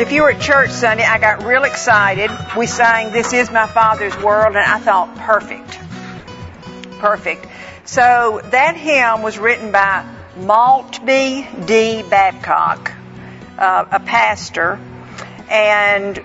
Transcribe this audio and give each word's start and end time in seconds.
If 0.00 0.10
you 0.10 0.22
were 0.22 0.30
at 0.30 0.40
church 0.40 0.70
Sunday, 0.70 1.04
I 1.04 1.18
got 1.18 1.44
real 1.44 1.64
excited. 1.64 2.30
We 2.56 2.66
sang 2.66 3.12
This 3.12 3.34
Is 3.34 3.50
My 3.50 3.66
Father's 3.66 4.16
World, 4.22 4.56
and 4.56 4.64
I 4.64 4.78
thought, 4.78 5.14
perfect. 5.16 5.78
Perfect. 6.98 7.46
So 7.84 8.40
that 8.42 8.74
hymn 8.74 9.20
was 9.20 9.38
written 9.38 9.70
by 9.70 10.14
Maltbie 10.38 11.66
D. 11.66 12.02
Babcock, 12.02 12.92
uh, 13.58 13.84
a 13.90 13.98
pastor, 13.98 14.78
and 15.50 16.22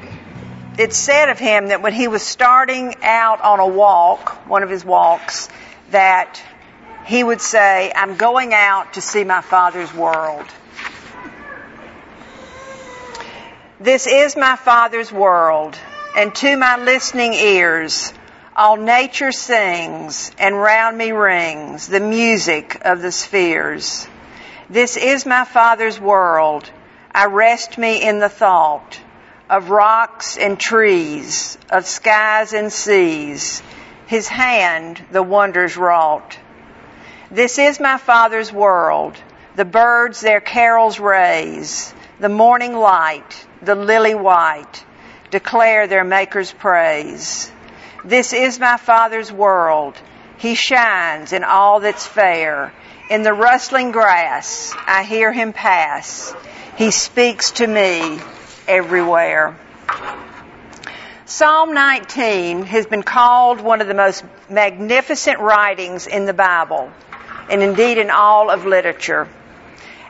it's 0.78 0.98
said 0.98 1.30
of 1.30 1.40
him 1.40 1.68
that 1.68 1.82
when 1.82 1.94
he 1.94 2.08
was 2.08 2.22
starting 2.22 2.96
out 3.02 3.42
on 3.42 3.60
a 3.60 3.68
walk, 3.68 4.48
one 4.48 4.62
of 4.62 4.70
his 4.70 4.86
walks, 4.86 5.50
that 5.90 6.40
he 7.06 7.24
would 7.24 7.42
say, 7.42 7.92
I'm 7.96 8.16
going 8.16 8.54
out 8.54 8.94
to 8.94 9.02
see 9.02 9.24
my 9.24 9.42
father's 9.42 9.94
world. 9.94 10.46
This 13.80 14.06
is 14.06 14.36
my 14.36 14.56
father's 14.56 15.12
world, 15.12 15.76
and 16.16 16.34
to 16.36 16.56
my 16.56 16.78
listening 16.78 17.34
ears, 17.34 18.14
all 18.56 18.78
nature 18.78 19.32
sings, 19.32 20.32
and 20.38 20.56
round 20.56 20.98
me 20.98 21.12
rings 21.12 21.88
the 21.88 22.00
music 22.00 22.80
of 22.86 23.02
the 23.02 23.12
spheres. 23.12 24.08
This 24.70 24.96
is 24.98 25.26
my 25.26 25.44
Father's 25.44 26.00
world. 26.00 26.70
I 27.12 27.26
rest 27.26 27.78
me 27.78 28.02
in 28.02 28.20
the 28.20 28.30
thought 28.30 29.00
of 29.50 29.70
rocks 29.70 30.38
and 30.38 30.60
trees, 30.60 31.58
of 31.70 31.86
skies 31.86 32.54
and 32.54 32.72
seas, 32.72 33.62
His 34.08 34.28
hand 34.28 35.04
the 35.12 35.24
wonders 35.24 35.78
wrought. 35.78 36.38
This 37.30 37.60
is 37.60 37.80
my 37.80 37.98
Father's 37.98 38.52
world. 38.52 39.16
The 39.56 39.66
birds 39.66 40.22
their 40.22 40.42
carols 40.42 41.00
raise, 41.00 41.94
the 42.20 42.30
morning 42.30 42.74
light, 42.74 43.48
the 43.62 43.76
lily 43.76 44.16
white, 44.16 44.86
declare 45.30 45.88
their 45.88 46.04
Maker's 46.04 46.52
praise. 46.52 47.52
This 48.06 48.34
is 48.34 48.60
my 48.60 48.76
Father's 48.76 49.32
world. 49.32 49.96
He 50.38 50.56
shines 50.56 51.32
in 51.32 51.46
all 51.46 51.80
that's 51.80 52.06
fair. 52.06 52.74
In 53.10 53.24
the 53.24 53.34
rustling 53.34 53.92
grass, 53.92 54.74
I 54.86 55.04
hear 55.04 55.32
him 55.32 55.54
pass. 55.54 56.36
He 56.78 56.92
speaks 56.92 57.52
to 57.52 57.68
me 57.68 58.20
everywhere. 58.68 59.58
Psalm 61.26 61.74
19 61.74 62.64
has 62.64 62.86
been 62.86 63.04
called 63.04 63.62
one 63.62 63.80
of 63.80 63.88
the 63.88 63.94
most 63.94 64.26
magnificent 64.50 65.40
writings 65.40 66.06
in 66.06 66.26
the 66.26 66.34
Bible, 66.34 66.92
and 67.50 67.64
indeed 67.64 67.98
in 67.98 68.10
all 68.10 68.50
of 68.50 68.66
literature. 68.66 69.30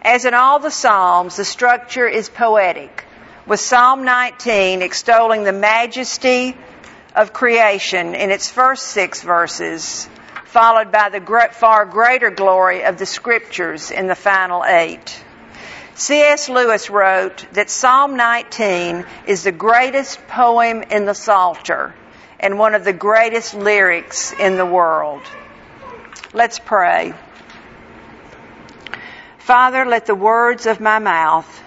As 0.02 0.26
in 0.26 0.34
all 0.34 0.58
the 0.58 0.72
Psalms, 0.72 1.36
the 1.36 1.46
structure 1.46 2.08
is 2.08 2.28
poetic, 2.28 3.06
with 3.46 3.60
Psalm 3.60 4.04
19 4.04 4.82
extolling 4.82 5.44
the 5.44 5.54
majesty, 5.54 6.58
of 7.16 7.34
creation 7.34 8.16
in 8.16 8.32
its 8.32 8.50
first 8.50 8.84
six 8.84 9.22
verses, 9.22 10.08
followed 10.46 10.92
by 10.92 11.10
the 11.10 11.50
far 11.52 11.86
greater 11.86 12.30
glory 12.30 12.84
of 12.84 12.98
the 12.98 13.06
scriptures 13.06 13.92
in 13.92 14.08
the 14.08 14.16
final 14.16 14.64
eight. 14.66 15.24
C.S. 15.96 16.50
Lewis 16.50 16.90
wrote 16.90 17.46
that 17.54 17.70
Psalm 17.70 18.16
19 18.16 19.06
is 19.28 19.44
the 19.44 19.52
greatest 19.52 20.28
poem 20.28 20.82
in 20.84 21.06
the 21.06 21.14
Psalter 21.14 21.94
and 22.40 22.58
one 22.58 22.74
of 22.74 22.84
the 22.84 22.94
greatest 22.94 23.54
lyrics 23.54 24.34
in 24.34 24.58
the 24.58 24.66
world. 24.66 25.22
Let's 26.34 26.58
pray. 26.58 27.14
Father, 29.38 29.86
let 29.86 30.08
the 30.08 30.16
words 30.16 30.66
of 30.66 30.80
my 30.80 30.98
mouth 30.98 31.64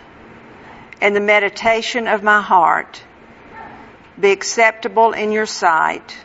and 1.01 1.15
the 1.15 1.21
meditation 1.21 2.09
of 2.09 2.23
my 2.23 2.41
heart 2.41 3.03
be 4.21 4.31
acceptable 4.32 5.12
in 5.12 5.32
your 5.32 5.47
sight. 5.47 6.16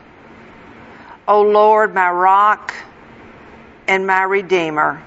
O 1.27 1.41
Lord, 1.41 1.93
my 1.93 2.09
rock 2.09 2.73
and 3.87 4.07
my 4.07 4.23
redeemer. 4.23 5.03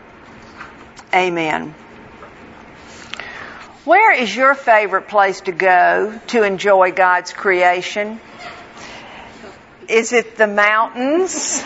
Amen. 1.12 1.74
Where 3.84 4.12
is 4.12 4.34
your 4.34 4.54
favorite 4.54 5.08
place 5.08 5.42
to 5.42 5.52
go 5.52 6.18
to 6.28 6.42
enjoy 6.42 6.92
God's 6.92 7.32
creation? 7.32 8.20
Is 9.88 10.14
it 10.14 10.36
the 10.36 10.46
mountains, 10.46 11.62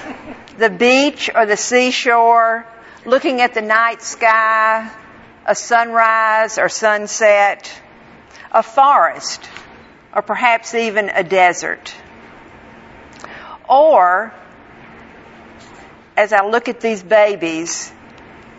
the 0.57 0.71
beach, 0.71 1.31
or 1.33 1.47
the 1.47 1.57
seashore, 1.57 2.67
looking 3.05 3.41
at 3.41 3.55
the 3.55 3.63
night 3.63 4.03
sky, 4.03 4.91
a 5.47 5.55
sunrise 5.55 6.59
or 6.59 6.69
sunset, 6.69 7.73
a 8.51 8.65
forest, 8.65 9.49
or 10.15 10.23
perhaps 10.23 10.75
even 10.75 11.11
a 11.11 11.23
desert. 11.23 11.95
Or, 13.69 14.33
as 16.17 16.33
I 16.33 16.47
look 16.47 16.69
at 16.69 16.81
these 16.81 17.03
babies, 17.03 17.93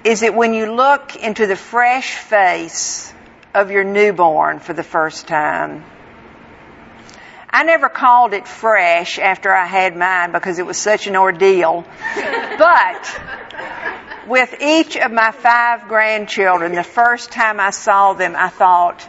is 0.03 0.23
it 0.23 0.33
when 0.33 0.53
you 0.53 0.71
look 0.71 1.15
into 1.15 1.47
the 1.47 1.55
fresh 1.55 2.15
face 2.15 3.11
of 3.53 3.71
your 3.71 3.83
newborn 3.83 4.59
for 4.59 4.73
the 4.73 4.83
first 4.83 5.27
time? 5.27 5.83
I 7.49 7.63
never 7.63 7.89
called 7.89 8.33
it 8.33 8.47
fresh 8.47 9.17
after 9.17 9.51
I 9.51 9.65
had 9.65 9.97
mine 9.97 10.31
because 10.31 10.59
it 10.59 10.65
was 10.65 10.77
such 10.77 11.07
an 11.07 11.15
ordeal. 11.15 11.83
but 12.59 13.21
with 14.27 14.61
each 14.61 14.95
of 14.95 15.11
my 15.11 15.31
five 15.31 15.87
grandchildren, 15.87 16.75
the 16.75 16.83
first 16.83 17.31
time 17.31 17.59
I 17.59 17.71
saw 17.71 18.13
them, 18.13 18.35
I 18.37 18.49
thought, 18.49 19.07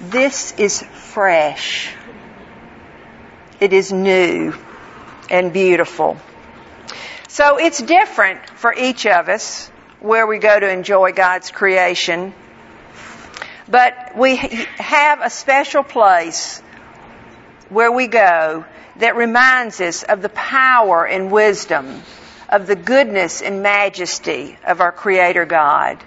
this 0.00 0.52
is 0.52 0.82
fresh. 0.82 1.92
It 3.60 3.72
is 3.72 3.92
new 3.92 4.54
and 5.28 5.52
beautiful. 5.52 6.16
So 7.28 7.58
it's 7.58 7.80
different 7.80 8.44
for 8.48 8.74
each 8.74 9.06
of 9.06 9.28
us 9.28 9.68
where 10.00 10.26
we 10.26 10.38
go 10.38 10.58
to 10.58 10.68
enjoy 10.68 11.12
God's 11.12 11.50
creation. 11.50 12.32
But 13.68 14.16
we 14.16 14.36
have 14.36 15.20
a 15.20 15.30
special 15.30 15.82
place 15.82 16.60
where 17.68 17.92
we 17.92 18.08
go 18.08 18.64
that 18.96 19.16
reminds 19.16 19.80
us 19.80 20.02
of 20.02 20.22
the 20.22 20.28
power 20.30 21.06
and 21.06 21.30
wisdom, 21.30 22.02
of 22.48 22.66
the 22.66 22.74
goodness 22.74 23.42
and 23.42 23.62
majesty 23.62 24.58
of 24.66 24.80
our 24.80 24.92
Creator 24.92 25.44
God. 25.44 26.02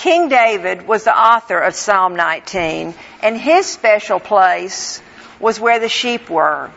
King 0.00 0.30
David 0.30 0.88
was 0.88 1.04
the 1.04 1.14
author 1.14 1.58
of 1.58 1.74
Psalm 1.74 2.16
19, 2.16 2.94
and 3.22 3.36
his 3.36 3.66
special 3.66 4.18
place 4.18 5.02
was 5.38 5.60
where 5.60 5.78
the 5.78 5.90
sheep 5.90 6.30
were. 6.30 6.70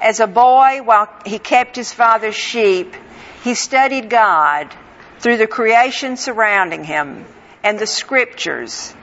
As 0.00 0.20
a 0.20 0.26
boy, 0.26 0.80
while 0.82 1.06
he 1.26 1.38
kept 1.38 1.76
his 1.76 1.92
father's 1.92 2.34
sheep, 2.34 2.96
he 3.42 3.54
studied 3.54 4.08
God 4.08 4.74
through 5.18 5.36
the 5.36 5.46
creation 5.46 6.16
surrounding 6.16 6.82
him 6.82 7.26
and 7.62 7.78
the 7.78 7.86
scriptures, 7.86 8.94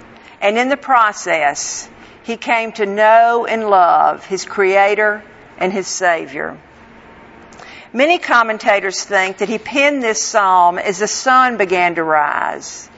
and 0.41 0.57
in 0.57 0.69
the 0.69 0.75
process, 0.75 1.87
he 2.23 2.37
came 2.37 2.71
to 2.71 2.87
know 2.87 3.45
and 3.45 3.69
love 3.69 4.25
his 4.25 4.45
Creator 4.45 5.23
and 5.59 5.71
his 5.71 5.85
Savior. 5.85 6.57
Many 7.93 8.17
commentators 8.17 9.03
think 9.03 9.37
that 9.37 9.49
he 9.49 9.59
penned 9.59 10.01
this 10.01 10.19
psalm 10.19 10.79
as 10.79 10.97
the 10.97 11.07
sun 11.07 11.57
began 11.57 11.93
to 11.95 12.03
rise 12.03 12.89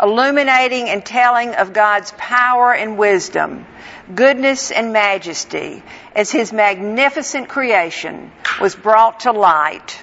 illuminating 0.00 0.88
and 0.88 1.04
telling 1.04 1.54
of 1.54 1.72
God's 1.72 2.12
power 2.16 2.72
and 2.72 2.96
wisdom, 2.96 3.66
goodness 4.14 4.70
and 4.70 4.92
majesty 4.92 5.82
as 6.14 6.30
His 6.30 6.52
magnificent 6.52 7.48
creation 7.48 8.32
was 8.60 8.74
brought 8.74 9.20
to 9.20 9.32
light, 9.32 10.02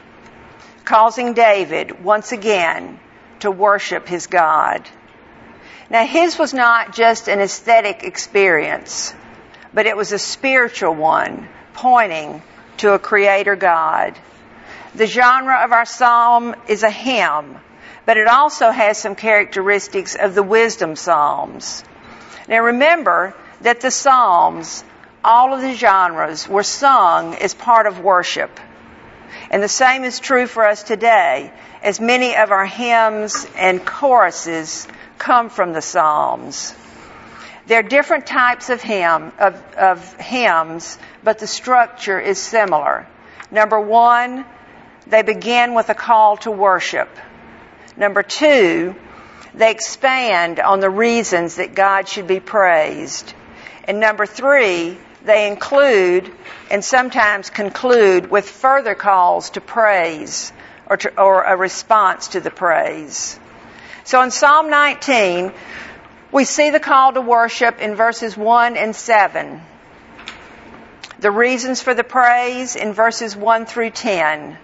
causing 0.85 1.33
David 1.33 2.03
once 2.03 2.31
again 2.31 2.99
to 3.39 3.51
worship 3.51 4.07
his 4.07 4.27
God. 4.27 4.87
Now 5.89 6.05
his 6.05 6.37
was 6.37 6.53
not 6.53 6.93
just 6.93 7.29
an 7.29 7.39
aesthetic 7.39 8.03
experience, 8.03 9.13
but 9.73 9.85
it 9.85 9.95
was 9.95 10.11
a 10.11 10.19
spiritual 10.19 10.93
one 10.93 11.47
pointing 11.73 12.41
to 12.77 12.93
a 12.93 12.99
creator 12.99 13.55
God. 13.55 14.17
The 14.95 15.05
genre 15.05 15.63
of 15.63 15.71
our 15.71 15.85
psalm 15.85 16.55
is 16.67 16.83
a 16.83 16.89
hymn 16.89 17.59
but 18.07 18.15
it 18.15 18.27
also 18.27 18.71
has 18.71 18.97
some 18.97 19.15
characteristics 19.15 20.15
of 20.15 20.33
the 20.33 20.41
wisdom 20.41 20.95
psalms. 20.95 21.83
Now 22.47 22.63
remember 22.63 23.35
that 23.61 23.81
the 23.81 23.91
psalms, 23.91 24.85
all 25.25 25.53
of 25.53 25.61
the 25.61 25.73
genres, 25.73 26.47
were 26.47 26.63
sung 26.63 27.35
as 27.35 27.53
part 27.53 27.85
of 27.85 27.99
worship. 27.99 28.61
And 29.51 29.61
the 29.61 29.67
same 29.67 30.05
is 30.05 30.21
true 30.21 30.47
for 30.47 30.65
us 30.65 30.83
today, 30.83 31.51
as 31.83 31.99
many 31.99 32.37
of 32.37 32.51
our 32.51 32.65
hymns 32.65 33.45
and 33.57 33.85
choruses 33.85 34.87
come 35.17 35.49
from 35.49 35.73
the 35.73 35.81
Psalms. 35.81 36.73
There 37.65 37.79
are 37.79 37.83
different 37.83 38.25
types 38.25 38.69
of, 38.69 38.81
hymn, 38.81 39.33
of, 39.37 39.61
of 39.75 40.13
hymns, 40.13 40.97
but 41.25 41.39
the 41.39 41.47
structure 41.47 42.21
is 42.21 42.37
similar. 42.39 43.05
Number 43.51 43.81
one, 43.81 44.45
they 45.07 45.23
begin 45.23 45.73
with 45.73 45.89
a 45.89 45.93
call 45.93 46.37
to 46.37 46.51
worship. 46.51 47.09
Number 47.97 48.21
two, 48.21 48.95
they 49.55 49.71
expand 49.71 50.59
on 50.59 50.79
the 50.79 50.89
reasons 50.89 51.55
that 51.55 51.73
God 51.73 52.07
should 52.07 52.27
be 52.27 52.39
praised. 52.39 53.33
And 53.85 53.99
number 53.99 54.27
three, 54.27 54.97
they 55.25 55.47
include 55.47 56.31
and 56.69 56.85
sometimes 56.85 57.49
conclude 57.49 58.29
with 58.29 58.47
further 58.47 58.93
calls 58.93 59.49
to 59.51 59.61
praise 59.61 60.53
or, 60.85 60.97
to, 60.97 61.19
or 61.19 61.43
a 61.43 61.57
response 61.57 62.29
to 62.29 62.39
the 62.39 62.51
praise. 62.51 63.39
So 64.03 64.21
in 64.21 64.31
Psalm 64.31 64.69
19, 64.69 65.51
we 66.31 66.45
see 66.45 66.69
the 66.69 66.79
call 66.79 67.13
to 67.13 67.21
worship 67.21 67.79
in 67.81 67.95
verses 67.95 68.37
1 68.37 68.77
and 68.77 68.95
7. 68.95 69.61
The 71.19 71.31
reasons 71.31 71.81
for 71.81 71.95
the 71.95 72.03
praise 72.03 72.75
in 72.75 72.93
verses 72.93 73.35
1 73.35 73.65
through 73.65 73.89
10. 73.89 74.57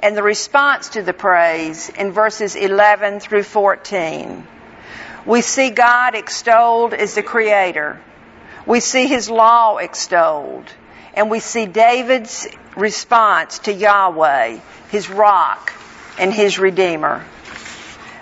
And 0.00 0.16
the 0.16 0.22
response 0.22 0.90
to 0.90 1.02
the 1.02 1.12
praise 1.12 1.88
in 1.88 2.12
verses 2.12 2.54
11 2.54 3.20
through 3.20 3.44
14. 3.44 4.46
We 5.24 5.40
see 5.40 5.70
God 5.70 6.14
extolled 6.14 6.94
as 6.94 7.14
the 7.14 7.22
Creator. 7.22 8.00
We 8.66 8.80
see 8.80 9.06
His 9.06 9.30
law 9.30 9.78
extolled. 9.78 10.70
And 11.14 11.30
we 11.30 11.40
see 11.40 11.66
David's 11.66 12.46
response 12.76 13.60
to 13.60 13.72
Yahweh, 13.72 14.58
His 14.90 15.08
rock, 15.08 15.72
and 16.18 16.32
His 16.32 16.58
Redeemer. 16.58 17.24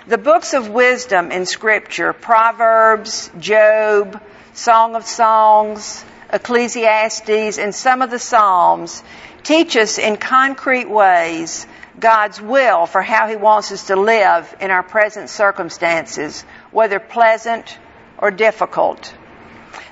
The 0.07 0.17
books 0.17 0.53
of 0.53 0.69
wisdom 0.69 1.31
in 1.31 1.45
Scripture, 1.45 2.13
Proverbs, 2.13 3.29
Job, 3.39 4.21
Song 4.53 4.95
of 4.95 5.05
Songs, 5.05 6.05
Ecclesiastes, 6.31 7.57
and 7.57 7.75
some 7.75 8.01
of 8.01 8.11
the 8.11 8.19
Psalms 8.19 9.03
teach 9.45 9.77
us 9.77 9.97
in 9.99 10.17
concrete 10.17 10.89
ways 10.89 11.65
God's 11.97 12.41
will 12.41 12.87
for 12.87 13.01
how 13.01 13.27
He 13.27 13.37
wants 13.37 13.71
us 13.71 13.87
to 13.87 13.95
live 13.95 14.53
in 14.59 14.71
our 14.71 14.83
present 14.83 15.29
circumstances, 15.29 16.41
whether 16.71 16.99
pleasant 16.99 17.77
or 18.17 18.31
difficult. 18.31 19.13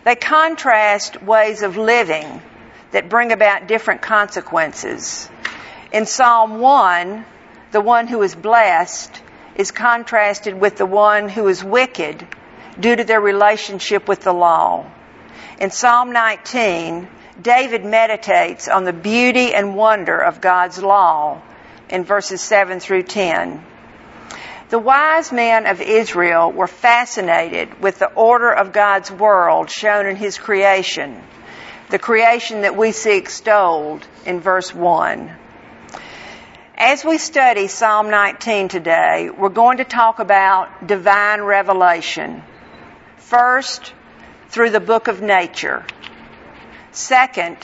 They 0.03 0.15
contrast 0.15 1.21
ways 1.23 1.61
of 1.61 1.77
living 1.77 2.41
that 2.91 3.09
bring 3.09 3.31
about 3.31 3.67
different 3.67 4.01
consequences. 4.01 5.29
In 5.93 6.05
Psalm 6.05 6.59
1, 6.59 7.25
the 7.71 7.81
one 7.81 8.07
who 8.07 8.21
is 8.21 8.35
blessed 8.35 9.21
is 9.55 9.71
contrasted 9.71 10.59
with 10.59 10.77
the 10.77 10.85
one 10.85 11.29
who 11.29 11.47
is 11.47 11.63
wicked 11.63 12.27
due 12.79 12.95
to 12.95 13.03
their 13.03 13.21
relationship 13.21 14.07
with 14.07 14.21
the 14.21 14.33
law. 14.33 14.85
In 15.59 15.71
Psalm 15.71 16.11
19, 16.11 17.07
David 17.41 17.83
meditates 17.83 18.67
on 18.67 18.83
the 18.83 18.93
beauty 18.93 19.55
and 19.55 19.75
wonder 19.75 20.17
of 20.17 20.39
God's 20.39 20.81
law 20.81 21.41
in 21.89 22.03
verses 22.03 22.41
7 22.41 22.79
through 22.79 23.03
10. 23.03 23.63
The 24.69 24.79
wise 24.79 25.31
men 25.31 25.65
of 25.65 25.81
Israel 25.81 26.51
were 26.51 26.67
fascinated 26.67 27.81
with 27.81 27.99
the 27.99 28.11
order 28.11 28.51
of 28.51 28.71
God's 28.71 29.11
world 29.11 29.69
shown 29.69 30.05
in 30.05 30.15
His 30.15 30.37
creation, 30.37 31.21
the 31.89 31.99
creation 31.99 32.61
that 32.61 32.75
we 32.75 32.91
see 32.91 33.17
extolled 33.17 34.07
in 34.25 34.39
verse 34.39 34.73
1. 34.73 35.31
As 36.75 37.05
we 37.05 37.17
study 37.17 37.67
Psalm 37.67 38.09
19 38.09 38.67
today, 38.67 39.29
we're 39.29 39.49
going 39.49 39.77
to 39.77 39.85
talk 39.85 40.19
about 40.19 40.87
divine 40.87 41.41
revelation. 41.41 42.43
First, 43.17 43.93
through 44.49 44.71
the 44.71 44.79
book 44.79 45.07
of 45.07 45.21
nature. 45.21 45.85
Second, 46.93 47.57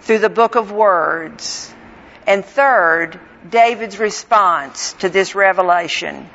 through 0.00 0.18
the 0.18 0.30
book 0.30 0.54
of 0.54 0.72
words. 0.72 1.72
And 2.26 2.44
third, 2.44 3.20
David's 3.48 3.98
response 3.98 4.94
to 4.94 5.08
this 5.08 5.34
revelation. 5.34 6.28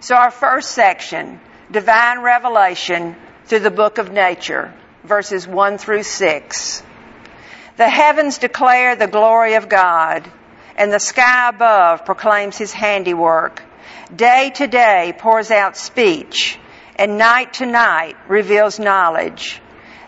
So 0.00 0.14
our 0.14 0.30
first 0.30 0.70
section, 0.70 1.40
divine 1.70 2.22
revelation 2.22 3.16
through 3.46 3.60
the 3.60 3.70
book 3.70 3.98
of 3.98 4.12
nature, 4.12 4.72
verses 5.04 5.46
1 5.46 5.78
through 5.78 6.04
6. 6.04 6.82
The 7.76 7.88
heavens 7.88 8.38
declare 8.38 8.94
the 8.94 9.06
glory 9.06 9.54
of 9.54 9.68
God 9.68 10.30
and 10.76 10.92
the 10.92 11.00
sky 11.00 11.48
above 11.48 12.04
proclaims 12.04 12.56
his 12.56 12.72
handiwork. 12.72 13.62
Day 14.14 14.50
to 14.54 14.66
day 14.66 15.12
pours 15.18 15.50
out 15.50 15.76
speech, 15.76 16.58
and 16.96 17.18
night 17.18 17.54
to 17.54 17.66
night 17.66 18.16
reveals 18.28 18.78
knowledge. 18.78 19.60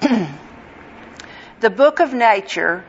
the 1.60 1.70
book 1.70 2.00
of 2.00 2.14
nature 2.14 2.84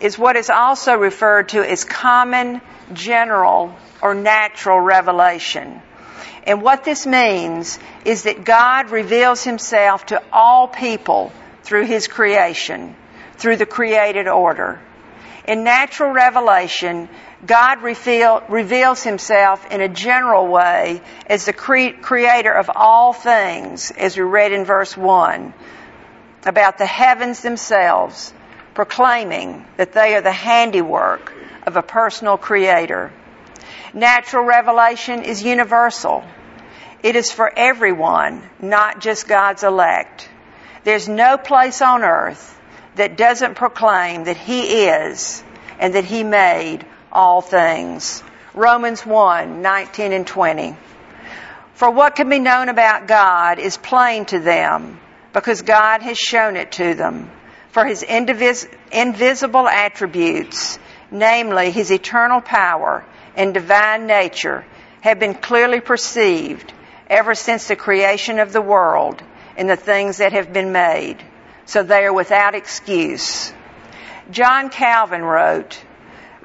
is 0.00 0.18
what 0.18 0.36
is 0.36 0.50
also 0.50 0.96
referred 0.96 1.50
to 1.50 1.62
as 1.68 1.84
common, 1.84 2.60
general, 2.92 3.74
or 4.02 4.14
natural 4.14 4.80
revelation. 4.80 5.80
And 6.46 6.60
what 6.60 6.84
this 6.84 7.06
means 7.06 7.78
is 8.04 8.24
that 8.24 8.44
God 8.44 8.90
reveals 8.90 9.42
himself 9.42 10.06
to 10.06 10.22
all 10.32 10.68
people 10.68 11.32
through 11.62 11.86
his 11.86 12.06
creation, 12.06 12.94
through 13.36 13.56
the 13.56 13.66
created 13.66 14.28
order. 14.28 14.80
In 15.48 15.64
natural 15.64 16.12
revelation, 16.12 17.08
God 17.46 17.82
reveal, 17.82 18.42
reveals 18.48 19.02
himself 19.02 19.70
in 19.70 19.80
a 19.80 19.88
general 19.88 20.46
way 20.46 21.02
as 21.26 21.46
the 21.46 21.52
cre- 21.52 22.00
creator 22.00 22.52
of 22.52 22.70
all 22.74 23.12
things, 23.12 23.90
as 23.90 24.16
we 24.16 24.22
read 24.22 24.52
in 24.52 24.64
verse 24.64 24.96
1, 24.96 25.52
about 26.46 26.78
the 26.78 26.86
heavens 26.86 27.42
themselves, 27.42 28.32
proclaiming 28.74 29.64
that 29.76 29.92
they 29.92 30.14
are 30.14 30.20
the 30.20 30.32
handiwork 30.32 31.32
of 31.66 31.76
a 31.76 31.82
personal 31.82 32.36
creator. 32.36 33.12
Natural 33.92 34.44
revelation 34.44 35.22
is 35.22 35.42
universal. 35.42 36.24
It 37.02 37.16
is 37.16 37.30
for 37.30 37.52
everyone, 37.56 38.42
not 38.60 39.00
just 39.00 39.28
God's 39.28 39.62
elect. 39.62 40.28
There's 40.84 41.08
no 41.08 41.38
place 41.38 41.80
on 41.80 42.02
earth 42.02 42.60
that 42.96 43.16
doesn't 43.16 43.54
proclaim 43.54 44.24
that 44.24 44.36
He 44.36 44.86
is 44.86 45.42
and 45.78 45.94
that 45.94 46.04
He 46.04 46.24
made 46.24 46.84
all 47.12 47.40
things. 47.40 48.22
Romans 48.54 49.04
1, 49.04 49.62
19 49.62 50.12
and 50.12 50.26
20. 50.26 50.76
For 51.74 51.90
what 51.90 52.16
can 52.16 52.28
be 52.28 52.38
known 52.38 52.68
about 52.68 53.06
God 53.06 53.58
is 53.58 53.76
plain 53.76 54.26
to 54.26 54.38
them 54.38 55.00
because 55.34 55.60
God 55.60 56.00
has 56.00 56.16
shown 56.16 56.56
it 56.56 56.72
to 56.72 56.94
them. 56.94 57.30
For 57.72 57.84
His 57.84 58.02
indivis- 58.02 58.72
invisible 58.90 59.68
attributes, 59.68 60.78
namely 61.10 61.70
His 61.70 61.90
eternal 61.90 62.40
power 62.40 63.04
and 63.36 63.52
divine 63.52 64.06
nature, 64.06 64.64
have 65.02 65.18
been 65.18 65.34
clearly 65.34 65.80
perceived 65.80 66.72
ever 67.10 67.34
since 67.34 67.68
the 67.68 67.76
creation 67.76 68.38
of 68.38 68.54
the 68.54 68.62
world 68.62 69.22
in 69.58 69.66
the 69.66 69.76
things 69.76 70.16
that 70.16 70.32
have 70.32 70.54
been 70.54 70.72
made 70.72 71.22
so 71.66 71.82
they 71.82 72.04
are 72.04 72.12
without 72.12 72.54
excuse. 72.54 73.52
John 74.30 74.70
Calvin 74.70 75.22
wrote, 75.22 75.82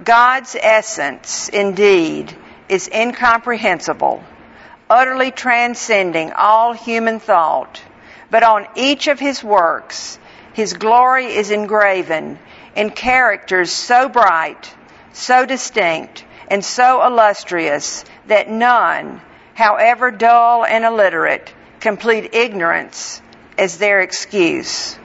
God's 0.04 0.56
essence, 0.60 1.50
indeed, 1.50 2.36
is 2.68 2.90
incomprehensible, 2.94 4.24
utterly 4.90 5.32
transcending 5.32 6.32
all 6.32 6.74
human 6.74 7.20
thought, 7.20 7.82
but 8.32 8.44
on 8.44 8.68
each 8.76 9.08
of 9.08 9.20
his 9.20 9.44
works, 9.44 10.20
his 10.54 10.74
glory 10.74 11.26
is 11.26 11.52
engraven 11.52 12.40
in 12.76 12.90
characters 12.92 13.72
so 13.72 14.10
bright, 14.10 14.74
so 15.14 15.46
distinct, 15.46 16.26
and 16.48 16.64
so 16.64 17.06
illustrious 17.06 18.06
that 18.28 18.50
none, 18.50 19.22
however 19.54 20.12
dull 20.12 20.66
and 20.66 20.84
illiterate, 20.84 21.54
complete 21.80 22.34
ignorance 22.34 23.22
as 23.58 23.78
their 23.78 24.02
excuse. 24.02 24.98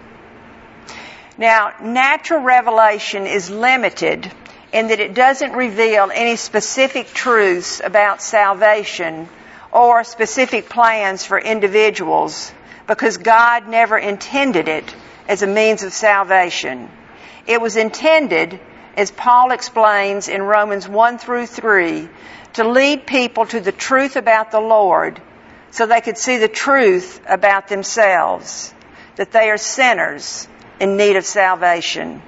Now, 1.36 1.72
natural 1.82 2.40
revelation 2.40 3.26
is 3.26 3.50
limited 3.50 4.30
in 4.72 4.88
that 4.88 5.00
it 5.00 5.14
doesn't 5.14 5.52
reveal 5.52 6.10
any 6.12 6.36
specific 6.36 7.08
truths 7.08 7.80
about 7.82 8.22
salvation 8.22 9.28
or 9.72 10.04
specific 10.04 10.68
plans 10.68 11.24
for 11.24 11.38
individuals 11.38 12.52
because 12.86 13.16
God 13.18 13.68
never 13.68 13.96
intended 13.98 14.68
it 14.68 14.94
as 15.28 15.42
a 15.42 15.46
means 15.46 15.82
of 15.82 15.92
salvation. 15.92 16.90
It 17.46 17.60
was 17.60 17.76
intended, 17.76 18.60
as 18.96 19.10
Paul 19.10 19.52
explains 19.52 20.28
in 20.28 20.42
Romans 20.42 20.88
1 20.88 21.18
through 21.18 21.46
3, 21.46 22.08
to 22.54 22.68
lead 22.68 23.06
people 23.06 23.46
to 23.46 23.60
the 23.60 23.72
truth 23.72 24.16
about 24.16 24.50
the 24.50 24.60
Lord 24.60 25.20
so 25.70 25.86
they 25.86 26.00
could 26.00 26.18
see 26.18 26.38
the 26.38 26.48
truth 26.48 27.20
about 27.28 27.68
themselves, 27.68 28.72
that 29.16 29.32
they 29.32 29.50
are 29.50 29.58
sinners 29.58 30.46
in 30.78 30.96
need 30.96 31.16
of 31.16 31.24
salvation. 31.24 32.22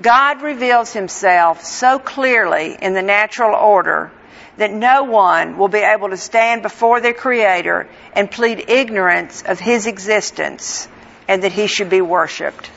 God 0.00 0.42
reveals 0.42 0.92
himself 0.92 1.64
so 1.64 1.98
clearly 1.98 2.76
in 2.80 2.94
the 2.94 3.02
natural 3.02 3.54
order 3.54 4.12
that 4.58 4.72
no 4.72 5.04
one 5.04 5.56
will 5.56 5.68
be 5.68 5.78
able 5.78 6.10
to 6.10 6.16
stand 6.16 6.62
before 6.62 7.00
their 7.00 7.14
Creator 7.14 7.88
and 8.12 8.30
plead 8.30 8.68
ignorance 8.68 9.42
of 9.42 9.58
His 9.58 9.86
existence 9.86 10.88
and 11.26 11.42
that 11.42 11.52
He 11.52 11.66
should 11.66 11.90
be 11.90 12.00
worshiped. 12.00 12.70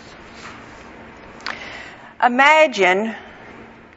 Imagine 2.23 3.15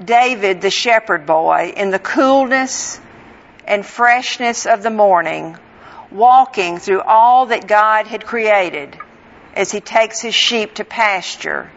David, 0.02 0.60
the 0.60 0.70
shepherd 0.70 1.26
boy, 1.26 1.72
in 1.76 1.90
the 1.90 1.98
coolness 1.98 3.00
and 3.66 3.84
freshness 3.84 4.66
of 4.66 4.82
the 4.82 4.90
morning, 4.90 5.56
walking 6.10 6.78
through 6.78 7.02
all 7.02 7.46
that 7.46 7.66
God 7.66 8.06
had 8.06 8.26
created 8.26 8.98
as 9.54 9.70
he 9.70 9.80
takes 9.80 10.20
his 10.20 10.34
sheep 10.34 10.74
to 10.74 10.84
pasture 10.84 11.70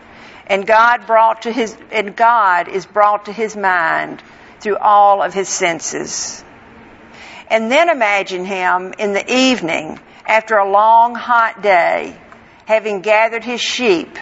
and 0.48 0.66
God 0.66 1.06
brought 1.06 1.44
to 1.44 1.52
his, 1.52 1.78
and 1.92 2.16
God 2.16 2.70
is 2.70 2.86
brought 2.86 3.26
to 3.26 3.34
his 3.34 3.56
mind 3.56 4.24
through 4.60 4.78
all 4.78 5.22
of 5.22 5.34
his 5.34 5.50
senses. 5.50 6.44
And 7.50 7.72
then 7.72 7.90
imagine 7.90 8.46
him 8.46 8.94
in 8.98 9.14
the 9.14 9.34
evening 9.34 10.00
after 10.26 10.58
a 10.58 10.70
long 10.70 11.16
hot 11.16 11.62
day, 11.62 12.16
having 12.66 13.02
gathered 13.02 13.44
his 13.44 13.62
sheep 13.62 14.18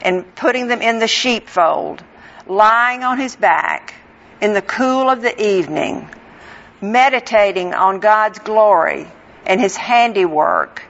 and 0.00 0.34
putting 0.34 0.66
them 0.66 0.82
in 0.82 0.98
the 0.98 1.06
sheepfold, 1.06 2.02
lying 2.46 3.04
on 3.04 3.18
his 3.18 3.36
back 3.36 3.94
in 4.40 4.54
the 4.54 4.62
cool 4.62 5.08
of 5.08 5.22
the 5.22 5.40
evening, 5.40 6.08
meditating 6.80 7.72
on 7.74 8.00
God's 8.00 8.40
glory 8.40 9.06
and 9.46 9.60
his 9.60 9.76
handiwork 9.76 10.82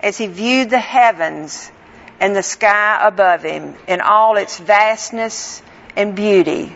as 0.00 0.18
he 0.18 0.26
viewed 0.26 0.68
the 0.68 0.78
heavens 0.78 1.72
and 2.20 2.36
the 2.36 2.42
sky 2.42 2.98
above 3.06 3.42
him 3.42 3.74
in 3.86 4.00
all 4.00 4.36
its 4.36 4.58
vastness 4.58 5.62
and 5.96 6.14
beauty, 6.14 6.74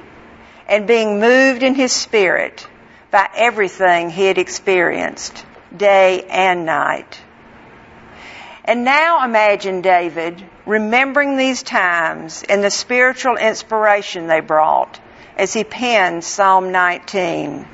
and 0.68 0.86
being 0.86 1.20
moved 1.20 1.62
in 1.62 1.74
his 1.74 1.92
spirit 1.92 2.66
by 3.10 3.28
everything 3.34 4.10
he 4.10 4.26
had 4.26 4.38
experienced 4.38 5.44
day 5.76 6.24
and 6.24 6.64
night. 6.66 7.20
And 8.64 8.84
now 8.84 9.24
imagine 9.24 9.82
David 9.82 10.42
remembering 10.66 11.36
these 11.36 11.62
times 11.62 12.44
and 12.48 12.62
the 12.62 12.70
spiritual 12.70 13.36
inspiration 13.36 14.28
they 14.28 14.40
brought 14.40 15.00
as 15.36 15.52
he 15.52 15.64
penned 15.64 16.22
Psalm 16.24 16.70
19. 16.70 17.66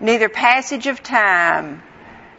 Neither 0.00 0.28
passage 0.28 0.86
of 0.86 1.02
time 1.02 1.82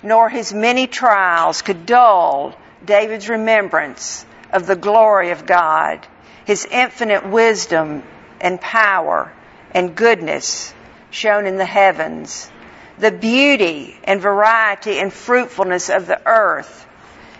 nor 0.01 0.29
his 0.29 0.53
many 0.53 0.87
trials 0.87 1.61
could 1.61 1.85
dull 1.85 2.55
David's 2.83 3.29
remembrance 3.29 4.25
of 4.51 4.65
the 4.65 4.75
glory 4.75 5.31
of 5.31 5.45
God, 5.45 6.05
His 6.45 6.65
infinite 6.65 7.27
wisdom 7.27 8.03
and 8.39 8.59
power 8.59 9.31
and 9.73 9.95
goodness 9.95 10.73
shown 11.09 11.45
in 11.45 11.57
the 11.57 11.65
heavens, 11.65 12.49
the 12.97 13.11
beauty 13.11 13.97
and 14.03 14.21
variety 14.21 14.99
and 14.99 15.11
fruitfulness 15.11 15.89
of 15.89 16.07
the 16.07 16.21
earth 16.25 16.87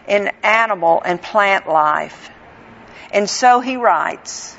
in 0.07 0.31
animal 0.43 1.01
and 1.03 1.21
plant 1.21 1.67
life. 1.67 2.29
And 3.11 3.29
so 3.29 3.59
he 3.59 3.77
writes, 3.77 4.57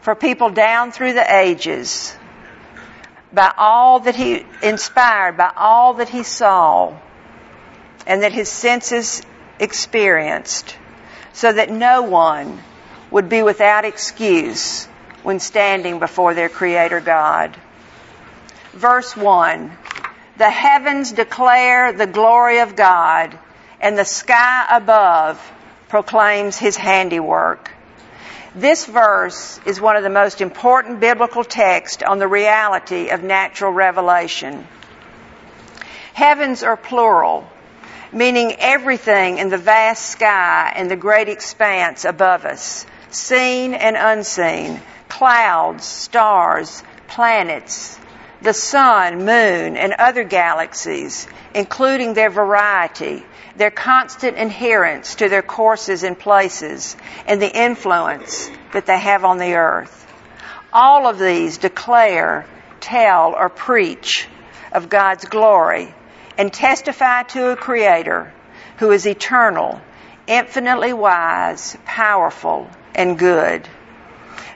for 0.00 0.14
people 0.14 0.50
down 0.50 0.92
through 0.92 1.14
the 1.14 1.36
ages, 1.36 2.16
by 3.32 3.52
all 3.56 4.00
that 4.00 4.14
he 4.14 4.46
inspired, 4.62 5.36
by 5.36 5.50
all 5.56 5.94
that 5.94 6.08
he 6.08 6.22
saw, 6.22 6.96
and 8.06 8.22
that 8.22 8.32
his 8.32 8.48
senses 8.48 9.22
experienced, 9.58 10.76
so 11.32 11.52
that 11.52 11.70
no 11.70 12.02
one 12.02 12.62
would 13.10 13.28
be 13.28 13.42
without 13.42 13.84
excuse 13.84 14.86
when 15.26 15.40
standing 15.40 15.98
before 15.98 16.34
their 16.34 16.48
Creator 16.48 17.00
God. 17.00 17.56
Verse 18.74 19.16
1 19.16 19.76
The 20.36 20.48
heavens 20.48 21.10
declare 21.10 21.92
the 21.92 22.06
glory 22.06 22.60
of 22.60 22.76
God, 22.76 23.36
and 23.80 23.98
the 23.98 24.04
sky 24.04 24.64
above 24.70 25.42
proclaims 25.88 26.56
His 26.56 26.76
handiwork. 26.76 27.72
This 28.54 28.86
verse 28.86 29.58
is 29.66 29.80
one 29.80 29.96
of 29.96 30.04
the 30.04 30.10
most 30.10 30.40
important 30.40 31.00
biblical 31.00 31.42
texts 31.42 32.04
on 32.04 32.20
the 32.20 32.28
reality 32.28 33.08
of 33.08 33.24
natural 33.24 33.72
revelation. 33.72 34.64
Heavens 36.14 36.62
are 36.62 36.76
plural 36.76 37.50
meaning 38.12 38.54
everything 38.60 39.38
in 39.38 39.48
the 39.48 39.58
vast 39.58 40.06
sky 40.06 40.72
and 40.76 40.88
the 40.88 40.96
great 40.96 41.28
expanse 41.28 42.04
above 42.04 42.44
us, 42.44 42.86
seen 43.10 43.74
and 43.74 43.96
unseen, 43.96 44.80
clouds, 45.08 45.84
stars, 45.84 46.82
planets, 47.08 47.98
the 48.42 48.52
sun, 48.52 49.18
moon, 49.24 49.76
and 49.76 49.92
other 49.92 50.24
galaxies, 50.24 51.26
including 51.54 52.14
their 52.14 52.30
variety, 52.30 53.24
their 53.56 53.70
constant 53.70 54.38
adherence 54.38 55.16
to 55.16 55.28
their 55.28 55.42
courses 55.42 56.02
and 56.02 56.18
places, 56.18 56.96
and 57.26 57.40
the 57.40 57.56
influence 57.56 58.50
that 58.72 58.86
they 58.86 58.98
have 58.98 59.24
on 59.24 59.38
the 59.38 59.54
earth. 59.54 60.06
All 60.72 61.06
of 61.06 61.18
these 61.18 61.58
declare, 61.58 62.46
tell, 62.80 63.34
or 63.34 63.48
preach 63.48 64.28
of 64.72 64.88
God's 64.88 65.24
glory 65.24 65.94
and 66.36 66.52
testify 66.52 67.22
to 67.22 67.50
a 67.50 67.56
creator 67.56 68.32
who 68.78 68.90
is 68.90 69.06
eternal, 69.06 69.80
infinitely 70.26 70.92
wise, 70.92 71.76
powerful, 71.86 72.68
and 72.94 73.18
good. 73.18 73.66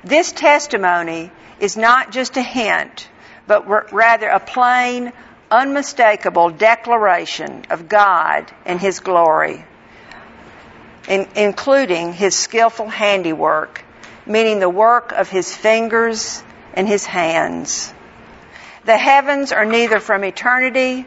This 0.05 0.33
testimony 0.33 1.31
is 1.59 1.77
not 1.77 2.11
just 2.11 2.37
a 2.37 2.43
hint, 2.43 3.09
but 3.47 3.93
rather 3.93 4.29
a 4.29 4.41
plain, 4.41 5.13
unmistakable 5.51 6.51
declaration 6.51 7.67
of 7.71 7.89
God 7.89 8.51
and 8.65 8.81
His 8.81 9.01
glory, 9.01 9.65
in, 11.09 11.29
including 11.35 12.13
His 12.13 12.35
skillful 12.35 12.89
handiwork, 12.89 13.85
meaning 14.25 14.59
the 14.61 14.71
work 14.71 15.13
of 15.13 15.29
His 15.29 15.55
fingers 15.55 16.43
and 16.73 16.89
His 16.89 17.05
hands. 17.05 17.93
The 18.85 18.97
heavens 18.97 19.53
are 19.53 19.67
neither 19.67 20.01
from 20.01 20.25
eternity 20.25 21.05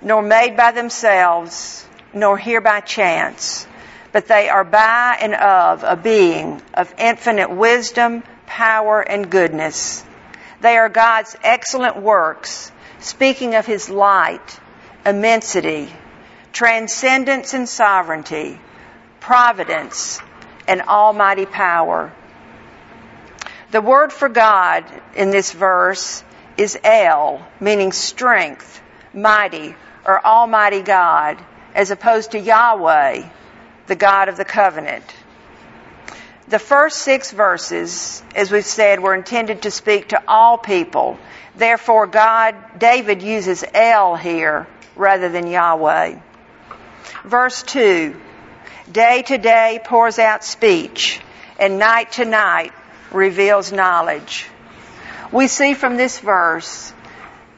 nor 0.00 0.22
made 0.22 0.56
by 0.56 0.70
themselves, 0.70 1.86
nor 2.12 2.38
here 2.38 2.60
by 2.60 2.80
chance, 2.80 3.66
but 4.14 4.28
they 4.28 4.48
are 4.48 4.62
by 4.62 5.18
and 5.20 5.34
of 5.34 5.82
a 5.82 5.96
being 5.96 6.62
of 6.72 6.94
infinite 6.98 7.50
wisdom, 7.50 8.22
power, 8.46 9.00
and 9.00 9.28
goodness. 9.28 10.04
They 10.60 10.76
are 10.76 10.88
God's 10.88 11.36
excellent 11.42 11.96
works, 11.96 12.70
speaking 13.00 13.56
of 13.56 13.66
His 13.66 13.90
light, 13.90 14.60
immensity, 15.04 15.92
transcendence 16.52 17.54
and 17.54 17.68
sovereignty, 17.68 18.60
providence, 19.18 20.20
and 20.68 20.82
almighty 20.82 21.44
power. 21.44 22.12
The 23.72 23.82
word 23.82 24.12
for 24.12 24.28
God 24.28 24.84
in 25.16 25.30
this 25.30 25.50
verse 25.50 26.22
is 26.56 26.78
El, 26.84 27.44
meaning 27.58 27.90
strength, 27.90 28.80
mighty, 29.12 29.74
or 30.06 30.24
Almighty 30.24 30.82
God, 30.82 31.44
as 31.74 31.90
opposed 31.90 32.30
to 32.30 32.38
Yahweh, 32.38 33.24
the 33.86 33.96
God 33.96 34.28
of 34.28 34.36
the 34.36 34.44
covenant. 34.44 35.04
The 36.48 36.58
first 36.58 36.98
six 36.98 37.30
verses, 37.30 38.22
as 38.34 38.50
we've 38.50 38.64
said, 38.64 39.00
were 39.00 39.14
intended 39.14 39.62
to 39.62 39.70
speak 39.70 40.08
to 40.08 40.22
all 40.28 40.58
people. 40.58 41.18
Therefore, 41.56 42.06
God, 42.06 42.54
David 42.78 43.22
uses 43.22 43.64
El 43.72 44.16
here 44.16 44.66
rather 44.94 45.28
than 45.28 45.46
Yahweh. 45.46 46.18
Verse 47.24 47.62
2 47.62 48.14
Day 48.92 49.22
to 49.22 49.38
day 49.38 49.80
pours 49.82 50.18
out 50.18 50.44
speech, 50.44 51.20
and 51.58 51.78
night 51.78 52.12
to 52.12 52.26
night 52.26 52.72
reveals 53.10 53.72
knowledge. 53.72 54.46
We 55.32 55.48
see 55.48 55.72
from 55.72 55.96
this 55.96 56.18
verse 56.18 56.92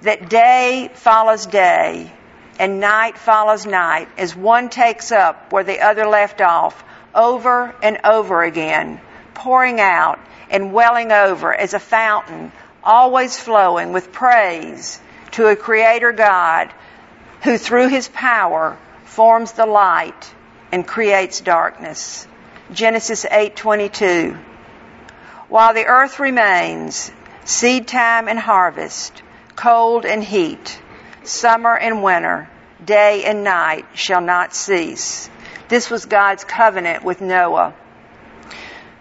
that 0.03 0.29
day 0.29 0.91
follows 0.95 1.47
day, 1.47 2.13
and 2.59 2.81
night 2.81 3.19
follows 3.19 3.67
night 3.67 4.09
as 4.17 4.35
one 4.35 4.69
takes 4.69 5.13
up 5.13 5.53
where 5.53 5.65
the 5.65 5.81
other 5.81 6.07
left 6.07 6.41
off 6.41 6.83
over 7.15 7.75
and 7.83 7.99
over 8.05 8.43
again, 8.43 9.01
pouring 9.35 9.81
out 9.81 10.19
and 10.51 10.73
welling 10.73 11.13
over 11.13 11.53
as 11.53 11.75
a 11.75 11.79
fountain, 11.79 12.53
always 12.83 13.39
flowing 13.39 13.93
with 13.93 14.13
praise 14.13 15.01
to 15.33 15.47
a 15.49 15.57
creator 15.57 16.13
God 16.13 16.73
who 17.43 17.59
through 17.59 17.89
his 17.89 18.09
power 18.09 18.79
forms 19.05 19.53
the 19.53 19.67
light 19.67 20.33
and 20.73 20.87
creates 20.87 21.41
darkness. 21.41 22.27
Genesis 22.73 23.25
8:22. 23.25 24.37
While 25.49 25.75
the 25.75 25.87
earth 25.87 26.19
remains, 26.19 27.11
seed 27.45 27.87
time 27.87 28.29
and 28.29 28.39
harvest, 28.39 29.23
cold 29.55 30.05
and 30.05 30.23
heat, 30.23 30.81
summer 31.29 31.77
and 31.77 32.03
winter, 32.03 32.49
day 32.85 33.25
and 33.25 33.45
night 33.45 33.87
shall 33.95 34.21
not 34.21 34.55
cease. 34.55 35.29
This 35.69 35.91
was 35.91 36.07
God's 36.07 36.45
covenant 36.45 37.05
with 37.05 37.21
Noah. 37.21 37.75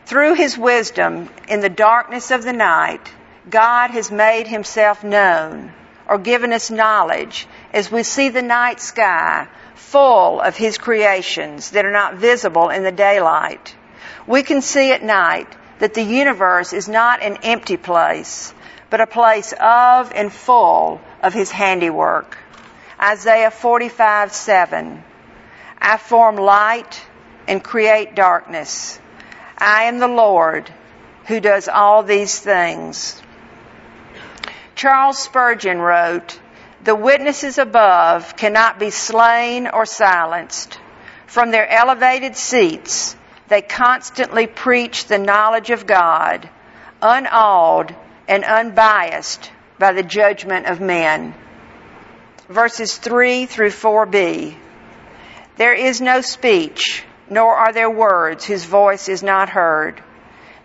Through 0.06 0.36
his 0.36 0.58
wisdom 0.58 1.30
in 1.48 1.62
the 1.62 1.70
darkness 1.70 2.32
of 2.32 2.44
the 2.44 2.54
night, 2.54 3.12
God 3.50 3.92
has 3.92 4.12
made 4.12 4.48
himself 4.48 5.04
known 5.04 5.74
or 6.08 6.18
given 6.18 6.54
us 6.54 6.70
knowledge 6.70 7.48
as 7.74 7.92
we 7.92 8.04
see 8.04 8.30
the 8.30 8.42
night 8.42 8.80
sky 8.80 9.48
full 9.76 10.40
of 10.42 10.56
his 10.56 10.78
creations 10.78 11.72
that 11.72 11.86
are 11.86 11.92
not 11.92 12.16
visible 12.16 12.70
in 12.70 12.84
the 12.84 12.92
daylight. 12.92 13.76
We 14.28 14.44
can 14.44 14.62
see 14.62 14.92
at 14.92 15.04
night 15.04 15.48
that 15.80 15.94
the 15.94 16.04
universe 16.04 16.74
is 16.74 16.88
not 16.88 17.22
an 17.22 17.38
empty 17.44 17.78
place, 17.78 18.54
but 18.90 19.02
a 19.02 19.08
place 19.08 19.54
of 19.60 20.12
and 20.14 20.32
full 20.32 21.02
of 21.22 21.34
his 21.34 21.52
handiwork. 21.52 22.38
Isaiah 23.02 23.52
45, 23.52 24.32
7. 24.32 25.04
I 25.82 25.98
form 25.98 26.38
light 26.38 27.02
and 27.48 27.64
create 27.64 28.16
darkness. 28.16 29.00
I 29.58 29.84
am 29.84 30.00
the 30.00 30.08
Lord 30.08 30.72
who 31.26 31.40
does 31.40 31.68
all 31.68 32.04
these 32.04 32.40
things. 32.40 33.22
Charles 34.76 35.18
Spurgeon 35.18 35.80
wrote, 35.80 36.40
The 36.84 36.96
witnesses 36.96 37.58
above 37.58 38.36
cannot 38.36 38.80
be 38.80 38.90
slain 38.90 39.68
or 39.68 39.86
silenced. 39.86 40.80
From 41.28 41.52
their 41.52 41.68
elevated 41.68 42.36
seats, 42.36 43.16
they 43.48 43.62
constantly 43.62 44.48
preach 44.48 45.06
the 45.06 45.18
knowledge 45.18 45.70
of 45.70 45.86
God, 45.86 46.50
unawed 47.02 47.96
and 48.28 48.44
unbiased 48.44 49.52
by 49.78 49.94
the 49.94 50.04
judgment 50.04 50.66
of 50.66 50.82
men. 50.82 51.34
Verses 52.50 52.98
3 52.98 53.46
through 53.46 53.70
4b. 53.70 54.56
There 55.58 55.74
is 55.74 56.02
no 56.02 56.22
speech, 56.22 57.04
nor 57.30 57.56
are 57.56 57.74
there 57.74 57.90
words 57.90 58.46
whose 58.46 58.66
voice 58.66 59.10
is 59.10 59.24
not 59.24 59.50
heard. 59.50 60.02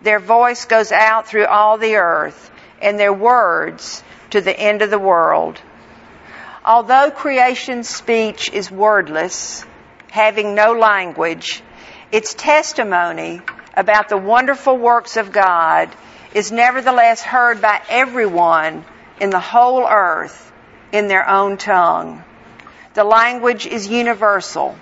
Their 0.01 0.19
voice 0.19 0.65
goes 0.65 0.91
out 0.91 1.27
through 1.27 1.45
all 1.45 1.77
the 1.77 1.95
earth 1.95 2.51
and 2.81 2.99
their 2.99 3.13
words 3.13 4.03
to 4.31 4.41
the 4.41 4.57
end 4.57 4.81
of 4.81 4.89
the 4.89 4.99
world. 4.99 5.61
Although 6.65 7.11
creation's 7.11 7.89
speech 7.89 8.51
is 8.51 8.69
wordless, 8.69 9.65
having 10.09 10.55
no 10.55 10.73
language, 10.73 11.63
its 12.11 12.33
testimony 12.33 13.41
about 13.75 14.09
the 14.09 14.17
wonderful 14.17 14.77
works 14.77 15.17
of 15.17 15.31
God 15.31 15.89
is 16.33 16.51
nevertheless 16.51 17.21
heard 17.21 17.61
by 17.61 17.81
everyone 17.89 18.85
in 19.19 19.29
the 19.29 19.39
whole 19.39 19.85
earth 19.87 20.51
in 20.91 21.07
their 21.07 21.27
own 21.27 21.57
tongue. 21.57 22.23
The 22.93 23.03
language 23.03 23.65
is 23.65 23.87
universal. 23.87 24.75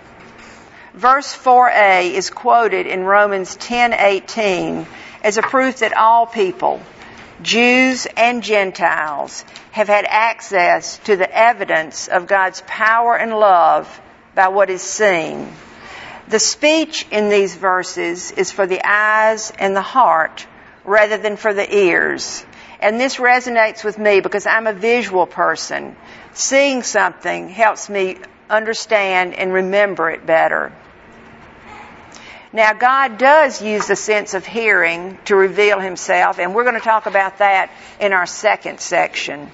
Verse 0.93 1.35
4a 1.35 2.11
is 2.11 2.29
quoted 2.29 2.87
in 2.87 3.03
Romans 3.03 3.55
10:18 3.57 4.85
as 5.23 5.37
a 5.37 5.41
proof 5.41 5.77
that 5.77 5.95
all 5.95 6.25
people, 6.25 6.81
Jews 7.41 8.07
and 8.17 8.43
Gentiles 8.43 9.45
have 9.71 9.87
had 9.87 10.05
access 10.05 10.97
to 10.99 11.15
the 11.15 11.31
evidence 11.31 12.07
of 12.07 12.27
God's 12.27 12.63
power 12.67 13.15
and 13.15 13.37
love 13.37 14.01
by 14.35 14.47
what 14.47 14.69
is 14.69 14.81
seen. 14.81 15.51
The 16.27 16.39
speech 16.39 17.07
in 17.11 17.29
these 17.29 17.55
verses 17.55 18.31
is 18.31 18.51
for 18.51 18.67
the 18.67 18.81
eyes 18.83 19.51
and 19.57 19.75
the 19.75 19.81
heart 19.81 20.45
rather 20.83 21.17
than 21.17 21.37
for 21.37 21.53
the 21.53 21.75
ears. 21.75 22.45
And 22.79 22.99
this 22.99 23.17
resonates 23.17 23.83
with 23.83 23.97
me 23.97 24.21
because 24.21 24.45
I'm 24.45 24.67
a 24.67 24.73
visual 24.73 25.25
person. 25.25 25.95
Seeing 26.33 26.83
something 26.83 27.49
helps 27.49 27.89
me 27.89 28.17
understand 28.49 29.33
and 29.33 29.53
remember 29.53 30.09
it 30.09 30.25
better. 30.25 30.71
Now, 32.51 32.73
God 32.73 33.19
does 33.19 33.61
use 33.61 33.85
the 33.85 33.95
sense 33.95 34.33
of 34.33 34.45
hearing 34.45 35.19
to 35.25 35.35
reveal 35.35 35.79
Himself, 35.79 36.39
and 36.39 36.55
we're 36.55 36.63
going 36.63 36.75
to 36.75 36.81
talk 36.81 37.05
about 37.05 37.37
that 37.39 37.69
in 37.99 38.11
our 38.11 38.25
second 38.25 38.79
section. 38.79 39.51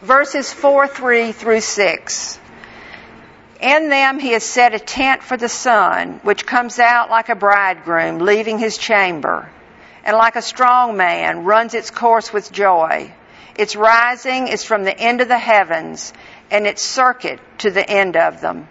Verses 0.00 0.52
4, 0.52 0.88
3 0.88 1.30
through 1.30 1.60
6. 1.60 2.40
In 3.60 3.88
them 3.88 4.18
He 4.18 4.32
has 4.32 4.42
set 4.42 4.74
a 4.74 4.80
tent 4.80 5.22
for 5.22 5.36
the 5.36 5.48
sun, 5.48 6.20
which 6.24 6.44
comes 6.44 6.80
out 6.80 7.08
like 7.08 7.28
a 7.28 7.36
bridegroom 7.36 8.18
leaving 8.18 8.58
his 8.58 8.76
chamber, 8.76 9.48
and 10.04 10.16
like 10.16 10.36
a 10.36 10.42
strong 10.42 10.96
man 10.96 11.44
runs 11.44 11.74
its 11.74 11.90
course 11.90 12.32
with 12.32 12.52
joy. 12.52 13.12
Its 13.56 13.76
rising 13.76 14.48
is 14.48 14.64
from 14.64 14.84
the 14.84 14.98
end 14.98 15.20
of 15.20 15.28
the 15.28 15.38
heavens, 15.38 16.12
and 16.50 16.66
its 16.66 16.82
circuit 16.82 17.40
to 17.58 17.70
the 17.70 17.88
end 17.88 18.16
of 18.16 18.40
them. 18.40 18.68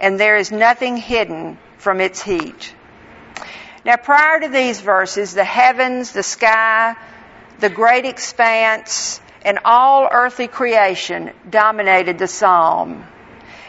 And 0.00 0.18
there 0.18 0.36
is 0.36 0.52
nothing 0.52 0.96
hidden 0.96 1.58
from 1.78 2.00
its 2.00 2.22
heat. 2.22 2.74
Now, 3.84 3.96
prior 3.96 4.40
to 4.40 4.48
these 4.48 4.80
verses, 4.80 5.34
the 5.34 5.44
heavens, 5.44 6.12
the 6.12 6.22
sky, 6.22 6.96
the 7.58 7.70
great 7.70 8.04
expanse, 8.04 9.20
and 9.42 9.58
all 9.64 10.08
earthly 10.10 10.48
creation 10.48 11.32
dominated 11.48 12.18
the 12.18 12.28
psalm. 12.28 13.04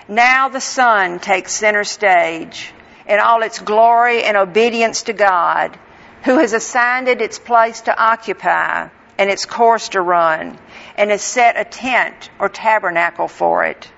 Now 0.08 0.50
the 0.50 0.62
sun 0.62 1.20
takes 1.20 1.54
center 1.54 1.84
stage 1.84 2.74
in 3.08 3.20
all 3.20 3.44
its 3.44 3.60
glory 3.60 4.24
and 4.24 4.38
obedience 4.38 5.04
to 5.04 5.14
God, 5.14 5.78
who 6.24 6.38
has 6.40 6.54
assigned 6.54 7.08
it 7.08 7.22
its 7.22 7.40
place 7.40 7.82
to 7.82 7.98
occupy 7.98 8.90
and 9.18 9.30
its 9.30 9.46
course 9.46 9.90
to 9.90 10.02
run, 10.02 10.58
and 10.96 11.12
has 11.12 11.22
set 11.22 11.60
a 11.60 11.66
tent 11.66 12.30
or 12.40 12.48
tabernacle 12.48 13.28
for 13.28 13.66
it. 13.66 13.92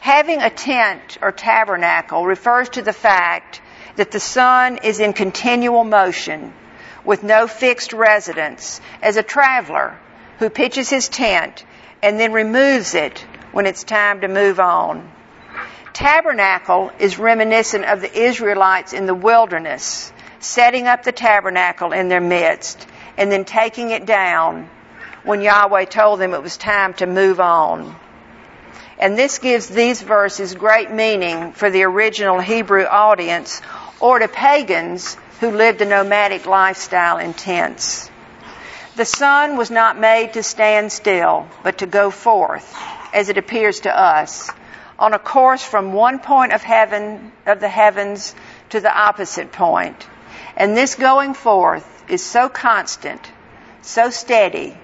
Having 0.00 0.40
a 0.40 0.48
tent 0.48 1.18
or 1.20 1.32
tabernacle 1.32 2.24
refers 2.24 2.70
to 2.70 2.82
the 2.82 2.94
fact 2.94 3.60
that 3.96 4.10
the 4.10 4.20
sun 4.20 4.78
is 4.78 5.00
in 5.00 5.12
continual 5.12 5.84
motion 5.84 6.54
with 7.04 7.22
no 7.22 7.46
fixed 7.46 7.92
residence 7.92 8.80
as 9.02 9.16
a 9.16 9.22
traveler 9.22 9.98
who 10.38 10.48
pitches 10.48 10.88
his 10.88 11.08
tent 11.08 11.64
and 12.02 12.18
then 12.18 12.32
removes 12.32 12.94
it 12.94 13.26
when 13.52 13.66
it's 13.66 13.84
time 13.84 14.20
to 14.20 14.28
move 14.28 14.60
on. 14.60 15.10
Tabernacle 15.92 16.92
is 16.98 17.18
reminiscent 17.18 17.84
of 17.84 18.00
the 18.00 18.18
Israelites 18.18 18.92
in 18.92 19.06
the 19.06 19.14
wilderness, 19.14 20.12
setting 20.40 20.86
up 20.86 21.02
the 21.02 21.12
tabernacle 21.12 21.92
in 21.92 22.08
their 22.08 22.20
midst 22.20 22.86
and 23.16 23.30
then 23.30 23.44
taking 23.44 23.90
it 23.90 24.06
down 24.06 24.70
when 25.24 25.40
Yahweh 25.40 25.84
told 25.86 26.20
them 26.20 26.34
it 26.34 26.42
was 26.42 26.56
time 26.56 26.94
to 26.94 27.06
move 27.06 27.40
on. 27.40 27.96
And 28.98 29.16
this 29.16 29.38
gives 29.38 29.68
these 29.68 30.02
verses 30.02 30.54
great 30.54 30.90
meaning 30.90 31.52
for 31.52 31.70
the 31.70 31.84
original 31.84 32.40
Hebrew 32.40 32.84
audience 32.84 33.60
or 34.00 34.18
to 34.18 34.28
pagans 34.28 35.16
who 35.40 35.50
lived 35.50 35.80
a 35.80 35.84
nomadic 35.84 36.46
lifestyle 36.46 37.18
in 37.18 37.32
tents. 37.34 38.10
The 38.96 39.04
sun 39.04 39.56
was 39.56 39.70
not 39.70 39.98
made 39.98 40.32
to 40.32 40.42
stand 40.42 40.90
still, 40.90 41.46
but 41.62 41.78
to 41.78 41.86
go 41.86 42.10
forth, 42.10 42.74
as 43.14 43.28
it 43.28 43.38
appears 43.38 43.80
to 43.80 43.96
us, 43.96 44.50
on 44.98 45.14
a 45.14 45.18
course 45.20 45.62
from 45.62 45.92
one 45.92 46.18
point 46.18 46.52
of 46.52 46.62
heaven, 46.62 47.30
of 47.46 47.60
the 47.60 47.68
heavens, 47.68 48.34
to 48.70 48.80
the 48.80 48.92
opposite 48.92 49.52
point. 49.52 50.04
And 50.58 50.76
this 50.76 50.96
going 50.96 51.34
forth 51.34 51.86
is 52.10 52.20
so 52.22 52.48
constant, 52.48 53.30
so 53.80 54.10
steady, 54.10 54.76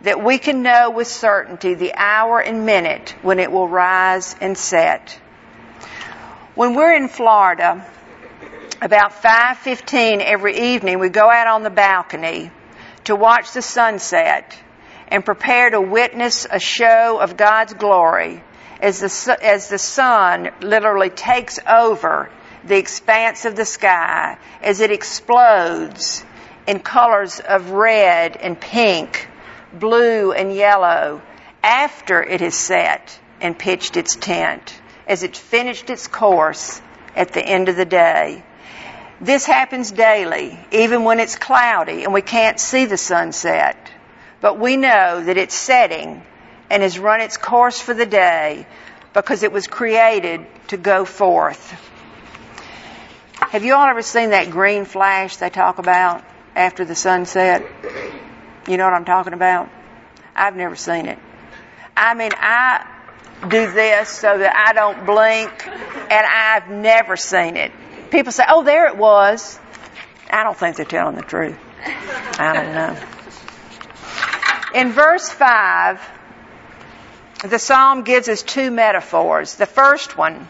that 0.00 0.24
we 0.24 0.38
can 0.38 0.62
know 0.62 0.90
with 0.90 1.08
certainty 1.08 1.74
the 1.74 1.92
hour 1.94 2.40
and 2.40 2.64
minute 2.64 3.14
when 3.20 3.38
it 3.38 3.52
will 3.52 3.68
rise 3.68 4.34
and 4.40 4.56
set. 4.56 5.20
When 6.54 6.74
we're 6.74 6.94
in 6.94 7.08
Florida, 7.08 7.86
about 8.80 9.12
5:15 9.12 10.22
every 10.22 10.56
evening 10.58 10.98
we 10.98 11.10
go 11.10 11.30
out 11.30 11.48
on 11.48 11.64
the 11.64 11.70
balcony 11.70 12.50
to 13.04 13.14
watch 13.14 13.52
the 13.52 13.60
sunset 13.60 14.56
and 15.08 15.22
prepare 15.22 15.68
to 15.68 15.82
witness 15.82 16.46
a 16.50 16.58
show 16.58 17.18
of 17.20 17.36
God's 17.36 17.74
glory 17.74 18.42
as 18.80 19.00
the, 19.00 19.38
as 19.44 19.68
the 19.68 19.78
sun 19.78 20.48
literally 20.62 21.10
takes 21.10 21.58
over 21.68 22.30
the 22.64 22.76
expanse 22.76 23.44
of 23.44 23.56
the 23.56 23.64
sky 23.64 24.38
as 24.62 24.80
it 24.80 24.90
explodes 24.90 26.24
in 26.66 26.78
colors 26.80 27.40
of 27.40 27.70
red 27.70 28.36
and 28.36 28.60
pink 28.60 29.28
blue 29.72 30.32
and 30.32 30.54
yellow 30.54 31.22
after 31.62 32.22
it 32.22 32.40
has 32.40 32.54
set 32.54 33.18
and 33.40 33.58
pitched 33.58 33.96
its 33.96 34.16
tent, 34.16 34.80
as 35.06 35.22
it 35.22 35.36
finished 35.36 35.90
its 35.90 36.06
course 36.06 36.80
at 37.16 37.32
the 37.32 37.42
end 37.42 37.68
of 37.68 37.76
the 37.76 37.84
day. 37.84 38.42
This 39.20 39.44
happens 39.44 39.90
daily, 39.90 40.58
even 40.70 41.04
when 41.04 41.20
it's 41.20 41.36
cloudy 41.36 42.04
and 42.04 42.14
we 42.14 42.22
can't 42.22 42.58
see 42.58 42.86
the 42.86 42.96
sunset. 42.96 43.90
But 44.40 44.58
we 44.58 44.76
know 44.76 45.22
that 45.22 45.36
it's 45.36 45.54
setting 45.54 46.22
and 46.70 46.82
has 46.82 46.98
run 46.98 47.20
its 47.20 47.36
course 47.36 47.78
for 47.78 47.92
the 47.92 48.06
day 48.06 48.66
because 49.12 49.42
it 49.42 49.52
was 49.52 49.66
created 49.66 50.46
to 50.68 50.76
go 50.76 51.04
forth. 51.04 51.89
Have 53.50 53.64
you 53.64 53.74
all 53.74 53.84
ever 53.84 54.00
seen 54.00 54.30
that 54.30 54.52
green 54.52 54.84
flash 54.84 55.38
they 55.38 55.50
talk 55.50 55.78
about 55.78 56.22
after 56.54 56.84
the 56.84 56.94
sunset? 56.94 57.66
You 58.68 58.76
know 58.76 58.84
what 58.84 58.94
I'm 58.94 59.04
talking 59.04 59.32
about? 59.32 59.68
I've 60.36 60.54
never 60.54 60.76
seen 60.76 61.06
it. 61.06 61.18
I 61.96 62.14
mean, 62.14 62.30
I 62.36 62.86
do 63.48 63.72
this 63.72 64.08
so 64.08 64.38
that 64.38 64.54
I 64.54 64.72
don't 64.72 65.04
blink, 65.04 65.50
and 65.66 66.26
I've 66.26 66.70
never 66.70 67.16
seen 67.16 67.56
it. 67.56 67.72
People 68.12 68.30
say, 68.30 68.44
oh, 68.48 68.62
there 68.62 68.86
it 68.86 68.96
was. 68.96 69.58
I 70.30 70.44
don't 70.44 70.56
think 70.56 70.76
they're 70.76 70.86
telling 70.86 71.16
the 71.16 71.22
truth. 71.22 71.58
I 72.38 72.52
don't 72.54 72.72
know. 72.72 72.96
In 74.80 74.92
verse 74.92 75.28
5, 75.28 76.08
the 77.48 77.58
psalm 77.58 78.04
gives 78.04 78.28
us 78.28 78.44
two 78.44 78.70
metaphors. 78.70 79.56
The 79.56 79.66
first 79.66 80.16
one, 80.16 80.48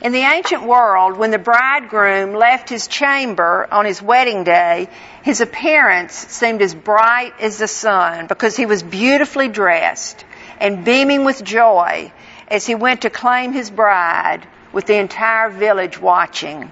in 0.00 0.12
the 0.12 0.20
ancient 0.20 0.62
world, 0.62 1.16
when 1.16 1.32
the 1.32 1.38
bridegroom 1.38 2.32
left 2.32 2.68
his 2.68 2.86
chamber 2.86 3.66
on 3.70 3.84
his 3.84 4.00
wedding 4.00 4.44
day, 4.44 4.88
his 5.22 5.40
appearance 5.40 6.14
seemed 6.14 6.62
as 6.62 6.74
bright 6.74 7.34
as 7.40 7.58
the 7.58 7.66
sun 7.66 8.28
because 8.28 8.56
he 8.56 8.66
was 8.66 8.82
beautifully 8.82 9.48
dressed 9.48 10.24
and 10.60 10.84
beaming 10.84 11.24
with 11.24 11.42
joy 11.42 12.12
as 12.46 12.64
he 12.64 12.76
went 12.76 13.02
to 13.02 13.10
claim 13.10 13.52
his 13.52 13.70
bride 13.70 14.46
with 14.72 14.86
the 14.86 14.96
entire 14.96 15.50
village 15.50 15.98
watching. 15.98 16.70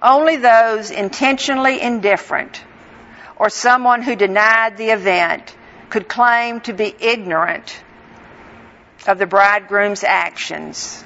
Only 0.00 0.36
those 0.36 0.92
intentionally 0.92 1.80
indifferent 1.80 2.62
or 3.36 3.50
someone 3.50 4.02
who 4.02 4.14
denied 4.14 4.76
the 4.76 4.90
event 4.90 5.54
could 5.90 6.08
claim 6.08 6.60
to 6.60 6.72
be 6.72 6.94
ignorant 6.98 7.82
of 9.06 9.18
the 9.18 9.26
bridegroom's 9.26 10.04
actions. 10.04 11.04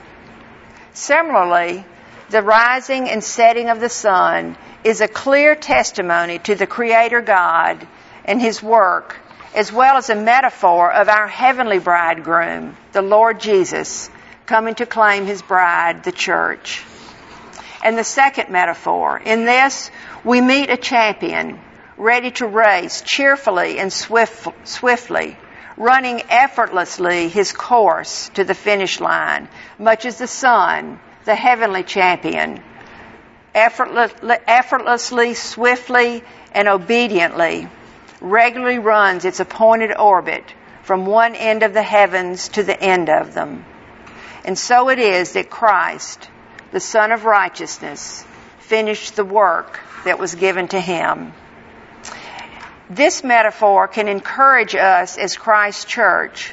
Similarly, 1.01 1.83
the 2.29 2.43
rising 2.43 3.09
and 3.09 3.25
setting 3.25 3.71
of 3.71 3.81
the 3.81 3.89
sun 3.89 4.59
is 4.85 5.01
a 5.01 5.09
clear 5.09 5.55
testimony 5.55 6.39
to 6.41 6.55
the 6.55 6.67
Creator 6.67 7.23
God 7.23 7.89
and 8.27 8.39
His 8.39 8.63
work, 8.63 9.17
as 9.55 9.73
well 9.73 9.97
as 9.97 10.11
a 10.11 10.15
metaphor 10.15 10.93
of 10.93 11.09
our 11.09 11.27
heavenly 11.27 11.79
bridegroom, 11.79 12.77
the 12.93 13.01
Lord 13.01 13.41
Jesus, 13.41 14.11
coming 14.45 14.75
to 14.75 14.85
claim 14.85 15.25
His 15.25 15.41
bride, 15.41 16.05
the 16.05 16.13
church. 16.13 16.85
And 17.83 17.97
the 17.97 18.05
second 18.05 18.51
metaphor, 18.51 19.23
in 19.25 19.47
this, 19.47 19.91
we 20.23 20.43
meet 20.43 20.69
a 20.69 20.77
champion 20.77 21.59
ready 21.97 22.31
to 22.33 22.47
race 22.47 23.03
cheerfully 23.07 23.79
and 23.79 23.91
swift, 23.91 24.49
swiftly, 24.69 25.39
running 25.81 26.23
effortlessly 26.29 27.29
his 27.31 27.53
course 27.53 28.29
to 28.35 28.45
the 28.45 28.55
finish 28.55 29.01
line, 29.01 29.49
much 29.79 30.05
as 30.05 30.19
the 30.19 30.27
sun, 30.27 31.01
the 31.25 31.35
heavenly 31.35 31.83
champion, 31.83 32.63
effortlessly, 33.55 35.33
swiftly, 35.33 36.23
and 36.53 36.69
obediently 36.69 37.67
regularly 38.21 38.79
runs 38.79 39.25
its 39.25 39.41
appointed 39.41 39.97
orbit 39.97 40.45
from 40.83 41.07
one 41.07 41.35
end 41.35 41.63
of 41.63 41.73
the 41.73 41.83
heavens 41.83 42.49
to 42.49 42.63
the 42.63 42.79
end 42.79 43.09
of 43.09 43.33
them. 43.33 43.65
And 44.45 44.59
so 44.59 44.91
it 44.91 44.99
is 44.99 45.33
that 45.33 45.49
Christ, 45.49 46.29
the 46.73 46.81
Son 46.81 47.11
of 47.11 47.25
Righteousness, 47.25 48.23
finished 48.59 49.17
the 49.17 49.25
work 49.25 49.81
that 50.05 50.19
was 50.19 50.35
given 50.35 50.69
to 50.69 50.81
him. 50.81 51.33
This 52.91 53.23
metaphor 53.23 53.87
can 53.87 54.09
encourage 54.09 54.75
us 54.75 55.17
as 55.17 55.37
Christ's 55.37 55.85
Church 55.85 56.53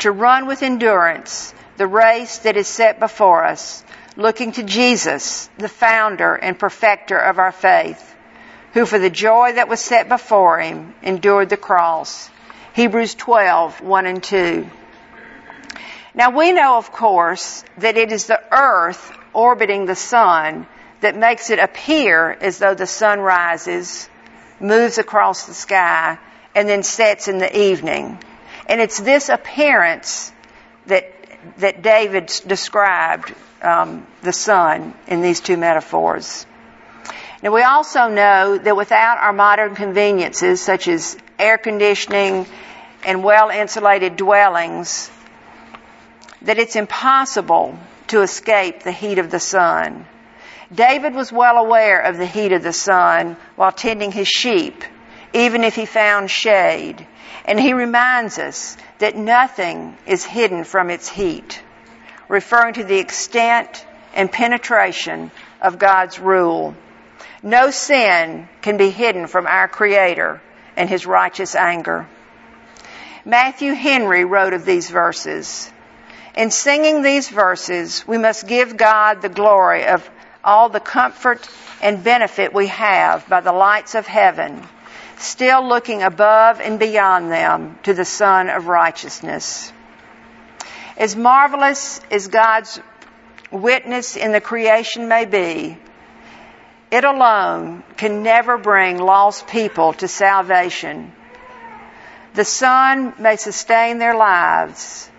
to 0.00 0.10
run 0.10 0.46
with 0.46 0.64
endurance 0.64 1.54
the 1.76 1.86
race 1.86 2.38
that 2.38 2.56
is 2.56 2.66
set 2.66 2.98
before 2.98 3.44
us, 3.44 3.84
looking 4.16 4.50
to 4.52 4.64
Jesus, 4.64 5.48
the 5.58 5.68
founder 5.68 6.34
and 6.34 6.58
perfecter 6.58 7.16
of 7.16 7.38
our 7.38 7.52
faith, 7.52 8.12
who 8.72 8.84
for 8.84 8.98
the 8.98 9.08
joy 9.08 9.52
that 9.52 9.68
was 9.68 9.78
set 9.78 10.08
before 10.08 10.58
him 10.58 10.96
endured 11.00 11.48
the 11.48 11.56
cross. 11.56 12.28
Hebrews 12.72 13.14
12, 13.14 13.82
1 13.82 14.06
and 14.06 14.20
2. 14.20 14.68
Now 16.12 16.30
we 16.30 16.50
know, 16.50 16.76
of 16.76 16.90
course, 16.90 17.64
that 17.78 17.96
it 17.96 18.10
is 18.10 18.26
the 18.26 18.42
earth 18.50 19.16
orbiting 19.32 19.86
the 19.86 19.94
sun 19.94 20.66
that 21.02 21.16
makes 21.16 21.50
it 21.50 21.60
appear 21.60 22.32
as 22.32 22.58
though 22.58 22.74
the 22.74 22.86
sun 22.88 23.20
rises 23.20 24.08
moves 24.62 24.98
across 24.98 25.46
the 25.46 25.54
sky, 25.54 26.18
and 26.54 26.68
then 26.68 26.82
sets 26.82 27.28
in 27.28 27.38
the 27.38 27.58
evening. 27.58 28.18
And 28.66 28.80
it's 28.80 29.00
this 29.00 29.28
appearance 29.28 30.32
that 30.86 31.12
that 31.58 31.82
David 31.82 32.32
described 32.46 33.34
um, 33.62 34.06
the 34.22 34.32
sun 34.32 34.94
in 35.06 35.22
these 35.22 35.40
two 35.40 35.56
metaphors. 35.56 36.46
Now 37.42 37.52
we 37.52 37.62
also 37.62 38.08
know 38.08 38.58
that 38.58 38.76
without 38.76 39.18
our 39.18 39.32
modern 39.32 39.74
conveniences 39.74 40.60
such 40.60 40.86
as 40.86 41.16
air 41.38 41.58
conditioning 41.58 42.46
and 43.04 43.24
well 43.24 43.50
insulated 43.50 44.16
dwellings, 44.16 45.10
that 46.42 46.58
it's 46.58 46.76
impossible 46.76 47.76
to 48.08 48.22
escape 48.22 48.82
the 48.82 48.92
heat 48.92 49.18
of 49.18 49.30
the 49.30 49.40
sun. 49.40 50.06
David 50.74 51.14
was 51.14 51.30
well 51.30 51.58
aware 51.58 52.00
of 52.00 52.16
the 52.16 52.26
heat 52.26 52.52
of 52.52 52.62
the 52.62 52.72
sun 52.72 53.36
while 53.56 53.72
tending 53.72 54.12
his 54.12 54.28
sheep, 54.28 54.84
even 55.32 55.64
if 55.64 55.74
he 55.74 55.86
found 55.86 56.30
shade. 56.30 57.06
And 57.44 57.58
he 57.60 57.74
reminds 57.74 58.38
us 58.38 58.76
that 58.98 59.16
nothing 59.16 59.96
is 60.06 60.24
hidden 60.24 60.64
from 60.64 60.90
its 60.90 61.08
heat, 61.08 61.60
referring 62.28 62.74
to 62.74 62.84
the 62.84 62.98
extent 62.98 63.84
and 64.14 64.30
penetration 64.30 65.30
of 65.60 65.78
God's 65.78 66.18
rule. 66.18 66.74
No 67.42 67.70
sin 67.70 68.48
can 68.62 68.76
be 68.76 68.90
hidden 68.90 69.26
from 69.26 69.46
our 69.46 69.68
Creator 69.68 70.40
and 70.76 70.88
His 70.88 71.06
righteous 71.06 71.54
anger. 71.54 72.06
Matthew 73.24 73.72
Henry 73.72 74.24
wrote 74.24 74.52
of 74.52 74.64
these 74.64 74.90
verses. 74.90 75.70
In 76.34 76.50
singing 76.50 77.02
these 77.02 77.28
verses, 77.28 78.06
we 78.06 78.16
must 78.16 78.46
give 78.46 78.76
God 78.76 79.20
the 79.20 79.28
glory 79.28 79.86
of 79.86 80.08
all 80.44 80.68
the 80.68 80.80
comfort 80.80 81.48
and 81.80 82.04
benefit 82.04 82.52
we 82.52 82.68
have 82.68 83.28
by 83.28 83.40
the 83.40 83.52
lights 83.52 83.94
of 83.94 84.06
heaven, 84.06 84.62
still 85.18 85.66
looking 85.66 86.02
above 86.02 86.60
and 86.60 86.78
beyond 86.78 87.30
them 87.30 87.78
to 87.82 87.94
the 87.94 88.04
Sun 88.04 88.48
of 88.48 88.66
Righteousness. 88.66 89.72
As 90.96 91.16
marvelous 91.16 92.00
as 92.10 92.28
God's 92.28 92.80
witness 93.50 94.16
in 94.16 94.32
the 94.32 94.40
creation 94.40 95.08
may 95.08 95.24
be, 95.24 95.76
it 96.90 97.04
alone 97.04 97.82
can 97.96 98.22
never 98.22 98.58
bring 98.58 98.98
lost 98.98 99.46
people 99.46 99.94
to 99.94 100.08
salvation. 100.08 101.12
The 102.34 102.44
sun 102.44 103.14
may 103.18 103.36
sustain 103.36 103.98
their 103.98 104.14
lives, 104.14 105.10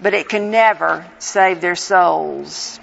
but 0.00 0.14
it 0.14 0.28
can 0.28 0.50
never 0.50 1.06
save 1.18 1.60
their 1.60 1.74
souls. 1.74 2.80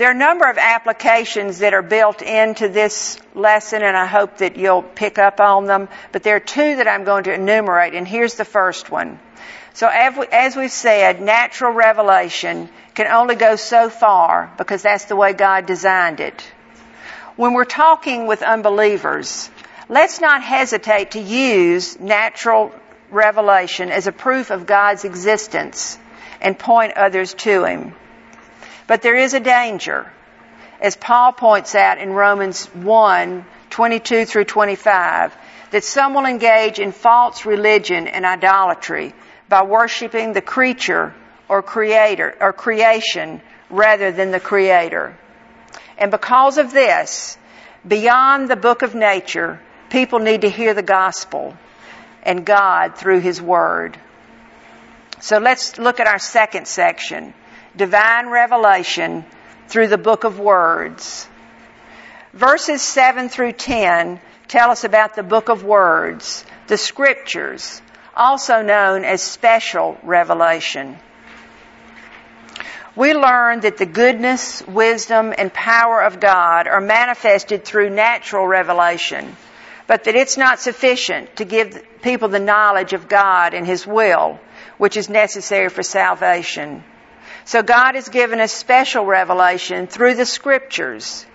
There 0.00 0.08
are 0.08 0.12
a 0.12 0.14
number 0.14 0.48
of 0.48 0.56
applications 0.56 1.58
that 1.58 1.74
are 1.74 1.82
built 1.82 2.22
into 2.22 2.70
this 2.70 3.20
lesson, 3.34 3.82
and 3.82 3.94
I 3.94 4.06
hope 4.06 4.38
that 4.38 4.56
you'll 4.56 4.80
pick 4.80 5.18
up 5.18 5.40
on 5.40 5.66
them. 5.66 5.90
But 6.10 6.22
there 6.22 6.36
are 6.36 6.40
two 6.40 6.76
that 6.76 6.88
I'm 6.88 7.04
going 7.04 7.24
to 7.24 7.34
enumerate, 7.34 7.92
and 7.92 8.08
here's 8.08 8.36
the 8.36 8.46
first 8.46 8.90
one. 8.90 9.18
So 9.74 9.88
as 9.88 10.56
we've 10.56 10.72
said, 10.72 11.20
natural 11.20 11.74
revelation 11.74 12.70
can 12.94 13.08
only 13.08 13.34
go 13.34 13.56
so 13.56 13.90
far 13.90 14.50
because 14.56 14.80
that's 14.80 15.04
the 15.04 15.16
way 15.16 15.34
God 15.34 15.66
designed 15.66 16.20
it. 16.20 16.50
When 17.36 17.52
we're 17.52 17.66
talking 17.66 18.26
with 18.26 18.42
unbelievers, 18.42 19.50
let's 19.90 20.18
not 20.18 20.42
hesitate 20.42 21.10
to 21.10 21.20
use 21.20 22.00
natural 22.00 22.72
revelation 23.10 23.90
as 23.90 24.06
a 24.06 24.12
proof 24.12 24.50
of 24.50 24.64
God's 24.64 25.04
existence 25.04 25.98
and 26.40 26.58
point 26.58 26.94
others 26.94 27.34
to 27.34 27.64
Him. 27.64 27.94
But 28.90 29.02
there 29.02 29.14
is 29.14 29.34
a 29.34 29.38
danger. 29.38 30.10
As 30.80 30.96
Paul 30.96 31.30
points 31.30 31.76
out 31.76 31.98
in 31.98 32.12
Romans 32.12 32.66
1, 32.74 33.46
22 33.70 34.24
through 34.24 34.46
25, 34.46 35.32
that 35.70 35.84
some 35.84 36.12
will 36.12 36.26
engage 36.26 36.80
in 36.80 36.90
false 36.90 37.46
religion 37.46 38.08
and 38.08 38.26
idolatry 38.26 39.14
by 39.48 39.62
worshiping 39.62 40.32
the 40.32 40.42
creature 40.42 41.14
or 41.48 41.62
creator 41.62 42.36
or 42.40 42.52
creation 42.52 43.40
rather 43.70 44.10
than 44.10 44.32
the 44.32 44.40
creator. 44.40 45.16
And 45.96 46.10
because 46.10 46.58
of 46.58 46.72
this, 46.72 47.38
beyond 47.86 48.50
the 48.50 48.56
book 48.56 48.82
of 48.82 48.96
nature, 48.96 49.60
people 49.88 50.18
need 50.18 50.40
to 50.40 50.50
hear 50.50 50.74
the 50.74 50.82
gospel 50.82 51.56
and 52.24 52.44
God 52.44 52.96
through 52.96 53.20
his 53.20 53.40
word. 53.40 53.96
So 55.20 55.38
let's 55.38 55.78
look 55.78 56.00
at 56.00 56.08
our 56.08 56.18
second 56.18 56.66
section 56.66 57.34
divine 57.76 58.28
revelation 58.28 59.24
through 59.68 59.88
the 59.88 59.98
book 59.98 60.24
of 60.24 60.38
words. 60.38 61.28
Verses 62.32 62.82
7 62.82 63.28
through 63.28 63.52
10 63.52 64.20
tell 64.48 64.70
us 64.70 64.84
about 64.84 65.14
the 65.14 65.22
book 65.22 65.48
of 65.48 65.64
words, 65.64 66.44
the 66.66 66.76
scriptures, 66.76 67.80
also 68.16 68.62
known 68.62 69.04
as 69.04 69.22
special 69.22 69.96
revelation. 70.02 70.98
We 72.96 73.14
learn 73.14 73.60
that 73.60 73.76
the 73.76 73.86
goodness, 73.86 74.66
wisdom, 74.66 75.32
and 75.38 75.52
power 75.52 76.02
of 76.02 76.18
God 76.18 76.66
are 76.66 76.80
manifested 76.80 77.64
through 77.64 77.90
natural 77.90 78.46
revelation, 78.46 79.36
but 79.86 80.04
that 80.04 80.16
it's 80.16 80.36
not 80.36 80.58
sufficient 80.58 81.36
to 81.36 81.44
give 81.44 81.80
people 82.02 82.28
the 82.28 82.40
knowledge 82.40 82.92
of 82.92 83.08
God 83.08 83.54
and 83.54 83.64
His 83.64 83.86
will, 83.86 84.40
which 84.78 84.96
is 84.96 85.08
necessary 85.08 85.68
for 85.68 85.84
salvation. 85.84 86.82
So 87.50 87.64
God 87.64 87.96
has 87.96 88.08
given 88.08 88.38
us 88.38 88.52
special 88.52 89.04
revelation 89.04 89.88
through 89.88 90.14
the 90.14 90.24
scriptures. 90.24 91.26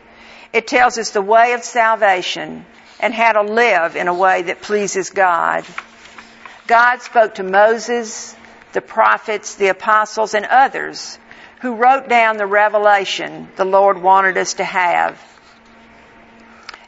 It 0.53 0.65
tells 0.65 0.97
us 0.97 1.11
the 1.11 1.21
way 1.21 1.51
of 1.51 1.61
salvation 1.61 2.65
and 3.01 3.13
how 3.13 3.33
to 3.33 3.41
live 3.41 3.97
in 3.97 4.07
a 4.07 4.13
way 4.13 4.43
that 4.43 4.61
pleases 4.61 5.09
God. 5.09 5.65
God 6.67 7.01
spoke 7.01 7.35
to 7.35 7.43
Moses, 7.43 8.33
the 8.71 8.79
prophets, 8.79 9.55
the 9.55 9.67
apostles, 9.67 10.35
and 10.35 10.45
others 10.45 11.19
who 11.59 11.75
wrote 11.75 12.07
down 12.07 12.37
the 12.37 12.47
revelation 12.47 13.49
the 13.57 13.65
Lord 13.65 14.01
wanted 14.01 14.37
us 14.37 14.53
to 14.53 14.63
have. 14.63 15.21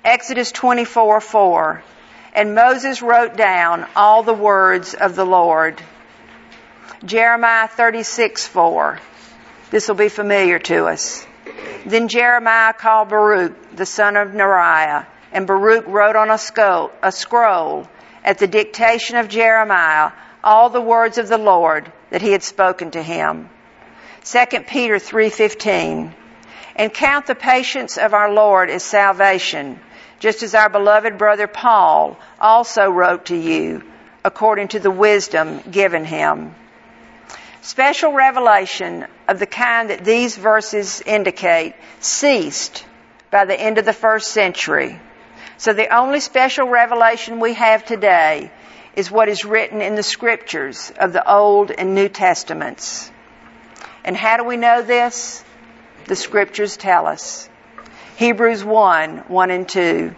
Exodus 0.06 0.54
24 0.54 1.20
4. 1.20 1.84
And 2.34 2.56
Moses 2.56 3.02
wrote 3.02 3.36
down 3.36 3.88
all 3.94 4.24
the 4.24 4.34
words 4.34 4.94
of 4.94 5.18
the 5.18 5.26
Lord. 5.26 5.84
Jeremiah 7.04 7.68
36 7.68 8.48
4. 8.48 9.02
This 9.70 9.88
will 9.88 9.96
be 9.96 10.10
familiar 10.10 10.60
to 10.60 10.86
us. 10.86 11.26
Then 11.86 12.08
Jeremiah 12.08 12.74
called 12.74 13.10
Baruch, 13.10 13.76
the 13.76 13.86
son 13.86 14.16
of 14.16 14.30
Neriah, 14.30 15.06
and 15.32 15.46
Baruch 15.46 15.86
wrote 15.88 16.16
on 16.16 16.30
a 16.30 16.38
scroll, 16.38 16.92
a 17.02 17.12
scroll 17.12 17.88
at 18.24 18.38
the 18.38 18.48
dictation 18.48 19.18
of 19.18 19.28
Jeremiah 19.28 20.12
all 20.44 20.70
the 20.70 20.82
words 20.82 21.18
of 21.18 21.28
the 21.28 21.38
Lord 21.38 21.92
that 22.10 22.22
he 22.22 22.32
had 22.32 22.44
spoken 22.44 22.92
to 22.92 23.04
him. 23.04 23.50
2 24.24 24.62
Peter 24.68 24.96
3:15 24.96 26.14
And 26.76 26.94
count 26.94 27.26
the 27.26 27.36
patience 27.36 27.98
of 27.98 28.14
our 28.14 28.32
Lord 28.32 28.70
as 28.70 28.84
salvation, 28.84 29.80
just 30.20 30.44
as 30.44 30.56
our 30.56 30.70
beloved 30.70 31.18
brother 31.18 31.48
Paul 31.48 32.18
also 32.40 32.90
wrote 32.90 33.26
to 33.26 33.36
you 33.36 33.84
according 34.24 34.70
to 34.70 34.80
the 34.80 34.92
wisdom 34.92 35.62
given 35.70 36.06
him. 36.06 36.56
Special 37.68 38.14
revelation 38.14 39.06
of 39.28 39.40
the 39.40 39.46
kind 39.46 39.90
that 39.90 40.06
these 40.06 40.38
verses 40.38 41.02
indicate 41.02 41.76
ceased 42.00 42.86
by 43.30 43.44
the 43.44 43.60
end 43.60 43.78
of 43.78 43.84
the 43.84 43.92
first 43.92 44.30
century. 44.30 44.98
So 45.58 45.74
the 45.74 45.94
only 45.94 46.22
special 46.22 46.70
revelation 46.70 47.42
we 47.42 47.56
have 47.56 47.84
today 47.84 48.52
is 48.96 49.12
what 49.12 49.28
is 49.28 49.44
written 49.44 49.82
in 49.82 49.96
the 49.96 50.02
scriptures 50.02 50.94
of 50.98 51.12
the 51.12 51.30
Old 51.30 51.70
and 51.70 51.94
New 51.94 52.08
Testaments. 52.08 53.12
And 54.06 54.16
how 54.16 54.38
do 54.38 54.46
we 54.46 54.56
know 54.56 54.82
this? 54.82 55.44
The 56.06 56.16
scriptures 56.16 56.78
tell 56.78 57.06
us. 57.06 57.50
Hebrews 58.16 58.64
1, 58.64 59.26
1 59.28 59.52
and 59.52 59.68
2. 59.68 60.16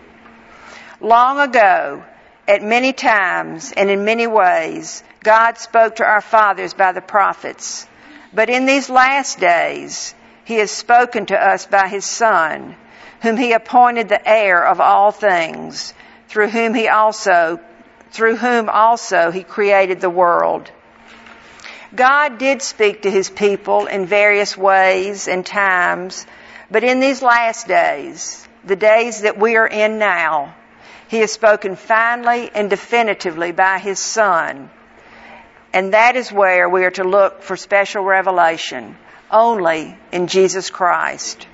Long 1.02 1.40
ago, 1.40 2.04
at 2.48 2.62
many 2.62 2.94
times 2.94 3.74
and 3.76 3.90
in 3.90 4.06
many 4.06 4.28
ways, 4.28 5.04
God 5.22 5.58
spoke 5.58 5.98
to 5.98 6.06
our 6.06 6.22
fathers 6.22 6.74
by 6.74 6.94
the 6.94 7.02
prophets. 7.02 7.86
But 8.34 8.50
in 8.50 8.66
these 8.66 8.90
last 8.90 9.40
days, 9.40 10.14
He 10.46 10.56
has 10.56 10.72
spoken 10.72 11.26
to 11.28 11.38
us 11.38 11.66
by 11.66 11.88
His 11.90 12.06
Son, 12.06 12.76
whom 13.22 13.36
He 13.36 13.52
appointed 13.52 14.08
the 14.08 14.28
heir 14.28 14.66
of 14.66 14.80
all 14.80 15.12
things, 15.12 15.94
through 16.30 16.48
whom 16.48 16.74
He 16.74 16.88
also, 16.88 17.60
through 18.12 18.38
whom 18.38 18.70
also 18.70 19.30
He 19.30 19.44
created 19.44 20.00
the 20.00 20.10
world. 20.10 20.72
God 21.94 22.38
did 22.38 22.62
speak 22.62 23.02
to 23.02 23.12
His 23.12 23.30
people 23.30 23.88
in 23.88 24.06
various 24.06 24.56
ways 24.56 25.28
and 25.28 25.46
times, 25.46 26.26
but 26.72 26.84
in 26.84 27.02
these 27.02 27.22
last 27.22 27.68
days, 27.68 28.48
the 28.64 28.76
days 28.78 29.22
that 29.22 29.38
we 29.38 29.58
are 29.58 29.68
in 29.68 30.00
now, 30.00 30.56
He 31.10 31.18
has 31.18 31.34
spoken 31.34 31.76
finally 31.76 32.50
and 32.54 32.70
definitively 32.70 33.52
by 33.52 33.80
His 33.80 34.00
Son, 34.00 34.70
and 35.74 35.94
that 35.94 36.16
is 36.16 36.32
where 36.32 36.68
we 36.68 36.84
are 36.86 36.92
to 36.92 37.04
look 37.04 37.44
for 37.44 37.56
special 37.56 38.04
revelation, 38.04 38.98
only 39.32 39.98
in 40.12 40.28
Jesus 40.28 40.70
Christ. 40.70 41.48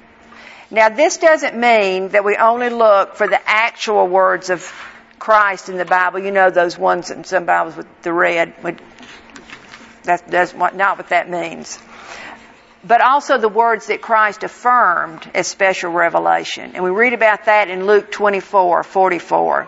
Now 0.72 0.90
this 0.90 1.18
doesn't 1.18 1.56
mean 1.56 2.10
that 2.10 2.24
we 2.24 2.38
only 2.38 2.70
look 2.70 3.16
for 3.16 3.28
the 3.28 3.40
actual 3.46 4.08
words 4.08 4.50
of 4.50 4.72
Christ 5.20 5.70
in 5.70 5.78
the 5.78 5.86
Bible. 5.86 6.20
You 6.20 6.32
know 6.32 6.50
those 6.50 6.78
ones 6.78 7.12
in 7.12 7.24
some 7.24 7.46
Bibles 7.46 7.76
with 7.76 7.88
the 8.02 8.14
red. 8.14 8.54
That's, 10.04 10.22
that's 10.24 10.54
not 10.54 10.98
what 10.98 11.10
that 11.10 11.30
means. 11.30 11.80
But 12.84 13.02
also 13.02 13.40
the 13.40 13.50
words 13.50 13.88
that 13.88 14.02
Christ 14.02 14.44
affirmed 14.44 15.30
as 15.34 15.48
special 15.48 15.92
revelation. 15.92 16.72
And 16.76 16.84
we 16.84 16.92
read 16.92 17.14
about 17.14 17.46
that 17.46 17.70
in 17.70 17.88
Luke 17.88 18.12
24, 18.12 18.84
44. 18.84 19.68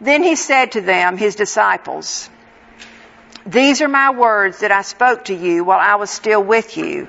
Then 0.00 0.22
he 0.22 0.36
said 0.36 0.72
to 0.72 0.82
them, 0.82 1.16
his 1.16 1.34
disciples, 1.34 2.28
these 3.48 3.80
are 3.80 3.88
my 3.88 4.10
words 4.10 4.60
that 4.60 4.72
I 4.72 4.82
spoke 4.82 5.24
to 5.26 5.34
you 5.34 5.64
while 5.64 5.78
I 5.78 5.94
was 5.94 6.10
still 6.10 6.42
with 6.42 6.76
you, 6.76 7.08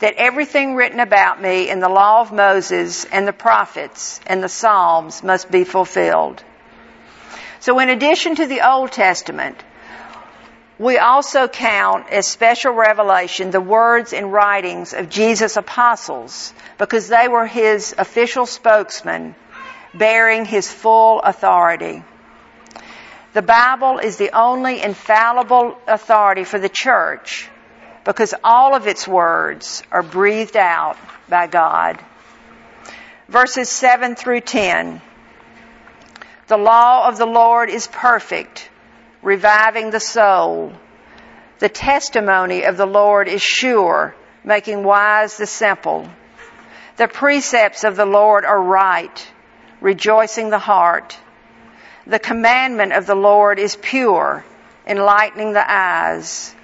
that 0.00 0.14
everything 0.14 0.74
written 0.74 0.98
about 0.98 1.40
me 1.40 1.70
in 1.70 1.78
the 1.78 1.88
law 1.88 2.20
of 2.20 2.32
Moses 2.32 3.04
and 3.04 3.26
the 3.26 3.32
prophets 3.32 4.20
and 4.26 4.42
the 4.42 4.48
Psalms 4.48 5.22
must 5.22 5.48
be 5.48 5.62
fulfilled. 5.62 6.42
So 7.60 7.78
in 7.78 7.88
addition 7.88 8.34
to 8.34 8.46
the 8.46 8.68
Old 8.68 8.90
Testament, 8.90 9.62
we 10.76 10.98
also 10.98 11.46
count 11.46 12.10
as 12.10 12.26
special 12.26 12.72
revelation 12.72 13.52
the 13.52 13.60
words 13.60 14.12
and 14.12 14.32
writings 14.32 14.92
of 14.92 15.08
Jesus' 15.08 15.56
apostles 15.56 16.52
because 16.78 17.06
they 17.06 17.28
were 17.28 17.46
his 17.46 17.94
official 17.96 18.44
spokesmen 18.44 19.36
bearing 19.94 20.44
his 20.44 20.70
full 20.70 21.20
authority. 21.22 22.02
The 23.36 23.42
Bible 23.42 23.98
is 23.98 24.16
the 24.16 24.34
only 24.34 24.80
infallible 24.80 25.76
authority 25.86 26.44
for 26.44 26.58
the 26.58 26.70
church 26.70 27.50
because 28.02 28.32
all 28.42 28.74
of 28.74 28.86
its 28.86 29.06
words 29.06 29.82
are 29.92 30.02
breathed 30.02 30.56
out 30.56 30.96
by 31.28 31.46
God. 31.46 32.02
Verses 33.28 33.68
7 33.68 34.14
through 34.14 34.40
10. 34.40 35.02
The 36.46 36.56
law 36.56 37.08
of 37.08 37.18
the 37.18 37.26
Lord 37.26 37.68
is 37.68 37.86
perfect, 37.86 38.70
reviving 39.20 39.90
the 39.90 40.00
soul. 40.00 40.72
The 41.58 41.68
testimony 41.68 42.64
of 42.64 42.78
the 42.78 42.86
Lord 42.86 43.28
is 43.28 43.42
sure, 43.42 44.16
making 44.44 44.82
wise 44.82 45.36
the 45.36 45.46
simple. 45.46 46.08
The 46.96 47.06
precepts 47.06 47.84
of 47.84 47.96
the 47.96 48.06
Lord 48.06 48.46
are 48.46 48.62
right, 48.62 49.30
rejoicing 49.82 50.48
the 50.48 50.58
heart. 50.58 51.18
The 52.06 52.18
commandment 52.20 52.92
of 52.92 53.06
the 53.06 53.16
Lord 53.16 53.58
is 53.58 53.76
pure, 53.76 54.44
enlightening 54.86 55.52
the 55.52 55.70
eyes. 55.70 56.54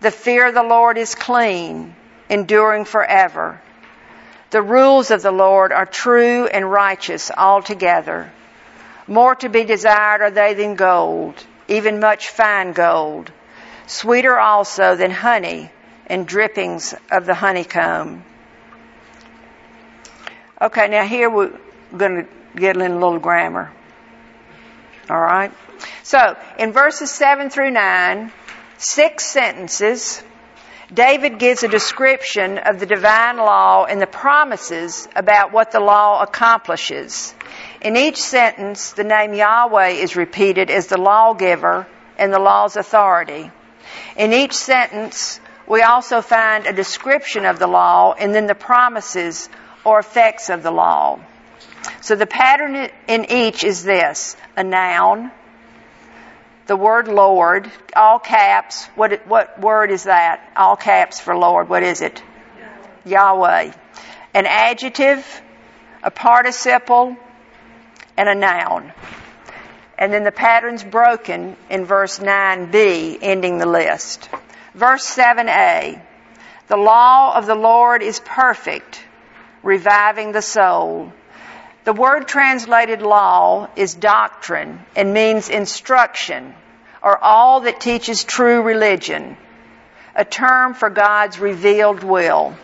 The 0.00 0.10
fear 0.10 0.46
of 0.46 0.54
the 0.54 0.62
Lord 0.62 0.96
is 0.96 1.14
clean, 1.14 1.94
enduring 2.30 2.86
forever. 2.86 3.60
The 4.50 4.62
rules 4.62 5.10
of 5.10 5.20
the 5.22 5.32
Lord 5.32 5.72
are 5.72 5.84
true 5.84 6.46
and 6.46 6.70
righteous 6.70 7.30
altogether. 7.30 8.32
More 9.06 9.34
to 9.36 9.48
be 9.48 9.64
desired 9.64 10.22
are 10.22 10.30
they 10.30 10.54
than 10.54 10.76
gold, 10.76 11.34
even 11.68 12.00
much 12.00 12.28
fine 12.28 12.72
gold. 12.72 13.30
Sweeter 13.86 14.38
also 14.38 14.96
than 14.96 15.10
honey 15.10 15.70
and 16.06 16.26
drippings 16.26 16.94
of 17.10 17.26
the 17.26 17.34
honeycomb. 17.34 18.24
Okay, 20.60 20.88
now 20.88 21.04
here 21.04 21.28
we're 21.28 21.52
going 21.94 22.24
to 22.24 22.28
get 22.58 22.76
in 22.76 22.92
a 22.92 22.94
little 22.94 23.18
grammar. 23.18 23.70
All 25.08 25.20
right? 25.20 25.52
So, 26.02 26.36
in 26.58 26.72
verses 26.72 27.10
7 27.10 27.50
through 27.50 27.70
9, 27.70 28.32
six 28.78 29.26
sentences, 29.26 30.22
David 30.92 31.38
gives 31.38 31.62
a 31.62 31.68
description 31.68 32.58
of 32.58 32.78
the 32.78 32.86
divine 32.86 33.38
law 33.38 33.84
and 33.84 34.00
the 34.00 34.06
promises 34.06 35.08
about 35.16 35.52
what 35.52 35.72
the 35.72 35.80
law 35.80 36.22
accomplishes. 36.22 37.34
In 37.80 37.96
each 37.96 38.18
sentence, 38.18 38.92
the 38.92 39.04
name 39.04 39.34
Yahweh 39.34 39.88
is 39.88 40.16
repeated 40.16 40.70
as 40.70 40.86
the 40.86 41.00
lawgiver 41.00 41.86
and 42.18 42.32
the 42.32 42.38
law's 42.38 42.76
authority. 42.76 43.50
In 44.16 44.32
each 44.32 44.54
sentence, 44.54 45.40
we 45.66 45.82
also 45.82 46.20
find 46.20 46.66
a 46.66 46.72
description 46.72 47.44
of 47.44 47.58
the 47.58 47.66
law 47.66 48.12
and 48.12 48.34
then 48.34 48.46
the 48.46 48.54
promises 48.54 49.48
or 49.84 49.98
effects 49.98 50.50
of 50.50 50.62
the 50.62 50.70
law. 50.70 51.18
So 52.00 52.14
the 52.16 52.26
pattern 52.26 52.88
in 53.08 53.30
each 53.30 53.64
is 53.64 53.84
this 53.84 54.36
a 54.56 54.64
noun, 54.64 55.30
the 56.66 56.76
word 56.76 57.08
Lord, 57.08 57.70
all 57.94 58.18
caps. 58.18 58.86
What, 58.96 59.26
what 59.26 59.60
word 59.60 59.90
is 59.90 60.04
that? 60.04 60.52
All 60.56 60.76
caps 60.76 61.20
for 61.20 61.36
Lord. 61.36 61.68
What 61.68 61.82
is 61.82 62.00
it? 62.00 62.22
Yahweh. 63.04 63.72
An 64.34 64.46
adjective, 64.46 65.24
a 66.02 66.10
participle, 66.10 67.16
and 68.16 68.28
a 68.28 68.34
noun. 68.34 68.92
And 69.98 70.12
then 70.12 70.24
the 70.24 70.32
pattern's 70.32 70.82
broken 70.82 71.56
in 71.70 71.84
verse 71.84 72.18
9b, 72.18 73.18
ending 73.22 73.58
the 73.58 73.66
list. 73.66 74.28
Verse 74.74 75.06
7a. 75.06 76.02
The 76.66 76.76
law 76.76 77.36
of 77.36 77.46
the 77.46 77.54
Lord 77.54 78.02
is 78.02 78.20
perfect, 78.20 79.02
reviving 79.62 80.32
the 80.32 80.42
soul. 80.42 81.12
The 81.86 81.92
word 81.92 82.26
translated 82.26 83.00
law 83.00 83.68
is 83.76 83.94
doctrine 83.94 84.84
and 84.96 85.14
means 85.14 85.48
instruction 85.48 86.52
or 87.00 87.16
all 87.22 87.60
that 87.60 87.78
teaches 87.80 88.24
true 88.24 88.62
religion, 88.62 89.36
a 90.16 90.24
term 90.24 90.74
for 90.74 90.90
God's 90.90 91.38
revealed 91.38 92.02
will. 92.02 92.56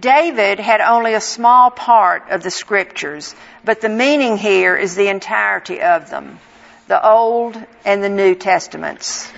David 0.00 0.58
had 0.58 0.80
only 0.80 1.12
a 1.12 1.20
small 1.20 1.70
part 1.70 2.30
of 2.30 2.42
the 2.42 2.50
scriptures, 2.50 3.34
but 3.62 3.82
the 3.82 3.90
meaning 3.90 4.38
here 4.38 4.74
is 4.74 4.94
the 4.94 5.08
entirety 5.08 5.82
of 5.82 6.08
them, 6.08 6.40
the 6.88 7.06
Old 7.06 7.62
and 7.84 8.02
the 8.02 8.08
New 8.08 8.34
Testaments. 8.34 9.30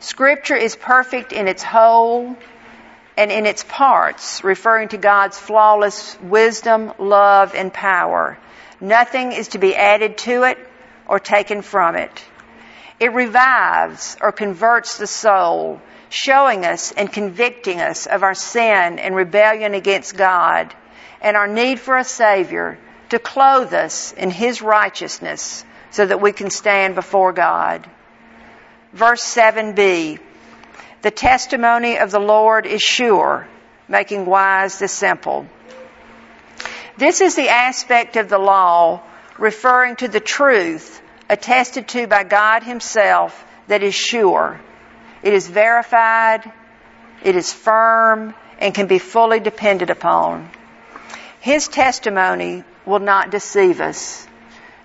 Scripture 0.00 0.54
is 0.54 0.76
perfect 0.76 1.32
in 1.32 1.48
its 1.48 1.62
whole 1.62 2.36
and 3.20 3.30
in 3.30 3.44
its 3.44 3.62
parts, 3.64 4.42
referring 4.44 4.88
to 4.88 4.96
God's 4.96 5.38
flawless 5.38 6.18
wisdom, 6.22 6.90
love, 6.98 7.54
and 7.54 7.70
power. 7.70 8.38
Nothing 8.80 9.32
is 9.32 9.48
to 9.48 9.58
be 9.58 9.76
added 9.76 10.16
to 10.24 10.44
it 10.44 10.56
or 11.06 11.18
taken 11.18 11.60
from 11.60 11.96
it. 11.96 12.24
It 12.98 13.12
revives 13.12 14.16
or 14.22 14.32
converts 14.32 14.96
the 14.96 15.06
soul 15.06 15.82
showing 16.08 16.64
us 16.64 16.92
and 16.92 17.12
convicting 17.12 17.78
us 17.82 18.06
of 18.06 18.22
our 18.22 18.32
sin 18.32 18.98
and 18.98 19.14
rebellion 19.14 19.74
against 19.74 20.16
God 20.16 20.74
and 21.20 21.36
our 21.36 21.46
need 21.46 21.78
for 21.78 21.98
a 21.98 22.04
Savior 22.04 22.78
to 23.10 23.18
clothe 23.18 23.74
us 23.74 24.14
in 24.14 24.30
His 24.30 24.62
righteousness 24.62 25.62
so 25.90 26.06
that 26.06 26.22
we 26.22 26.32
can 26.32 26.48
stand 26.48 26.94
before 26.94 27.34
God. 27.34 27.86
Verse 28.94 29.22
7b, 29.22 30.20
the 31.02 31.10
testimony 31.10 31.98
of 31.98 32.10
the 32.10 32.20
Lord 32.20 32.66
is 32.66 32.82
sure, 32.82 33.48
making 33.88 34.26
wise 34.26 34.78
the 34.78 34.88
simple. 34.88 35.46
This 36.98 37.20
is 37.20 37.34
the 37.34 37.48
aspect 37.48 38.16
of 38.16 38.28
the 38.28 38.38
law 38.38 39.02
referring 39.38 39.96
to 39.96 40.08
the 40.08 40.20
truth 40.20 41.00
attested 41.28 41.88
to 41.88 42.06
by 42.06 42.24
God 42.24 42.62
Himself 42.62 43.44
that 43.68 43.82
is 43.82 43.94
sure. 43.94 44.60
It 45.22 45.32
is 45.32 45.48
verified, 45.48 46.50
it 47.22 47.36
is 47.36 47.52
firm, 47.52 48.34
and 48.58 48.74
can 48.74 48.86
be 48.86 48.98
fully 48.98 49.40
depended 49.40 49.90
upon. 49.90 50.50
His 51.40 51.68
testimony 51.68 52.64
will 52.84 52.98
not 52.98 53.30
deceive 53.30 53.80
us. 53.80 54.26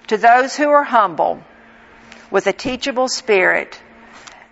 To 0.07 0.17
those 0.17 0.55
who 0.55 0.69
are 0.69 0.83
humble, 0.83 1.43
with 2.31 2.47
a 2.47 2.53
teachable 2.53 3.09
spirit, 3.09 3.81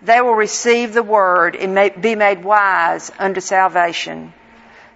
they 0.04 0.20
will 0.20 0.34
receive 0.34 0.92
the 0.92 1.02
word 1.02 1.56
and 1.56 2.00
be 2.00 2.14
made 2.14 2.44
wise 2.44 3.10
unto 3.18 3.40
salvation. 3.40 4.32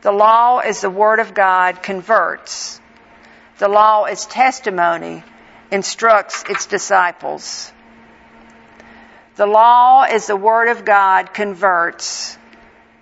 The 0.02 0.12
law 0.12 0.58
as 0.58 0.80
the 0.80 0.90
word 0.90 1.18
of 1.18 1.34
God 1.34 1.82
converts. 1.82 2.80
The 3.58 3.68
law 3.68 4.04
as 4.04 4.26
testimony 4.26 5.24
instructs 5.70 6.44
its 6.48 6.66
disciples. 6.66 7.72
The 9.38 9.46
law 9.46 10.02
is 10.02 10.26
the 10.26 10.34
Word 10.34 10.68
of 10.68 10.84
God 10.84 11.32
converts. 11.32 12.36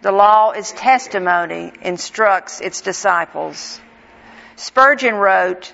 The 0.02 0.12
law 0.12 0.50
is 0.50 0.70
testimony, 0.70 1.72
instructs 1.80 2.60
its 2.60 2.82
disciples. 2.82 3.80
Spurgeon 4.56 5.14
wrote, 5.14 5.72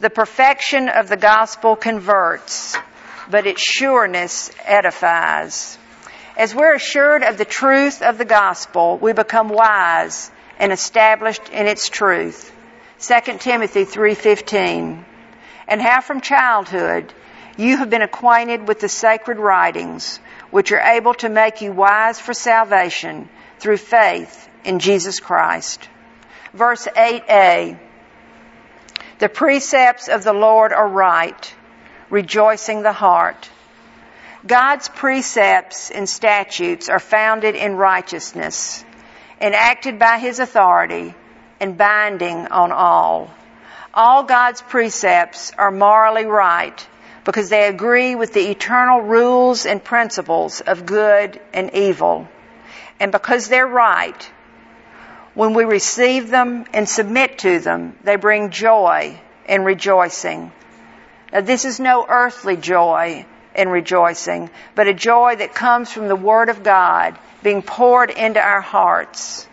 The 0.00 0.08
perfection 0.08 0.88
of 0.88 1.08
the 1.08 1.18
gospel 1.18 1.76
converts, 1.76 2.74
but 3.32 3.46
its 3.46 3.62
sureness 3.62 4.50
edifies. 4.62 5.78
As 6.36 6.54
we're 6.54 6.74
assured 6.74 7.22
of 7.22 7.38
the 7.38 7.46
truth 7.46 8.02
of 8.02 8.18
the 8.18 8.26
gospel, 8.26 8.98
we 8.98 9.14
become 9.14 9.48
wise 9.48 10.30
and 10.58 10.70
established 10.70 11.48
in 11.48 11.66
its 11.66 11.88
truth. 11.88 12.52
2 12.98 13.38
Timothy 13.40 13.86
3:15. 13.86 15.06
And 15.66 15.80
how 15.80 16.02
from 16.02 16.20
childhood 16.20 17.14
you 17.56 17.78
have 17.78 17.88
been 17.88 18.02
acquainted 18.02 18.68
with 18.68 18.80
the 18.80 18.88
sacred 18.90 19.38
writings, 19.38 20.20
which 20.50 20.70
are 20.70 20.92
able 20.96 21.14
to 21.14 21.30
make 21.30 21.62
you 21.62 21.72
wise 21.72 22.20
for 22.20 22.34
salvation 22.34 23.30
through 23.60 23.78
faith 23.78 24.46
in 24.62 24.78
Jesus 24.78 25.20
Christ. 25.20 25.88
Verse 26.52 26.86
8a. 26.86 27.78
The 29.20 29.28
precepts 29.30 30.08
of 30.08 30.22
the 30.22 30.34
Lord 30.34 30.74
are 30.74 30.88
right, 30.88 31.54
rejoicing 32.12 32.82
the 32.82 32.92
heart. 32.92 33.48
God's 34.46 34.88
precepts 34.90 35.90
and 35.90 36.06
statutes 36.06 36.90
are 36.90 37.00
founded 37.00 37.54
in 37.54 37.76
righteousness, 37.76 38.84
enacted 39.40 39.98
by 39.98 40.18
His 40.18 40.38
authority, 40.38 41.14
and 41.58 41.78
binding 41.78 42.48
on 42.48 42.70
all. 42.70 43.30
All 43.94 44.24
God's 44.24 44.60
precepts 44.60 45.52
are 45.56 45.70
morally 45.70 46.26
right 46.26 46.86
because 47.24 47.48
they 47.48 47.66
agree 47.66 48.14
with 48.14 48.34
the 48.34 48.50
eternal 48.50 49.00
rules 49.00 49.64
and 49.64 49.82
principles 49.82 50.60
of 50.60 50.84
good 50.84 51.40
and 51.54 51.72
evil. 51.74 52.28
And 53.00 53.10
because 53.10 53.48
they're 53.48 53.66
right, 53.66 54.30
when 55.32 55.54
we 55.54 55.64
receive 55.64 56.28
them 56.28 56.66
and 56.74 56.86
submit 56.86 57.38
to 57.38 57.58
them, 57.58 57.96
they 58.04 58.16
bring 58.16 58.50
joy 58.50 59.18
and 59.46 59.64
rejoicing. 59.64 60.52
Now 61.32 61.40
this 61.40 61.64
is 61.64 61.80
no 61.80 62.04
earthly 62.08 62.56
joy 62.56 63.26
and 63.54 63.70
rejoicing, 63.70 64.50
but 64.74 64.86
a 64.86 64.94
joy 64.94 65.36
that 65.36 65.54
comes 65.54 65.90
from 65.90 66.08
the 66.08 66.16
Word 66.16 66.48
of 66.48 66.62
God 66.62 67.18
being 67.42 67.62
poured 67.62 68.10
into 68.10 68.40
our 68.40 68.60
hearts. 68.60 69.46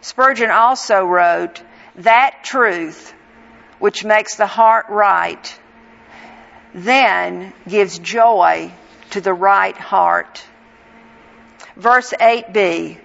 Spurgeon 0.00 0.50
also 0.50 1.04
wrote, 1.04 1.62
that 1.96 2.42
truth 2.42 3.14
which 3.78 4.04
makes 4.04 4.36
the 4.36 4.46
heart 4.46 4.86
right 4.88 5.58
then 6.74 7.52
gives 7.66 7.98
joy 7.98 8.72
to 9.10 9.20
the 9.20 9.32
right 9.32 9.76
heart. 9.76 10.44
Verse 11.76 12.12
8b, 12.12 12.98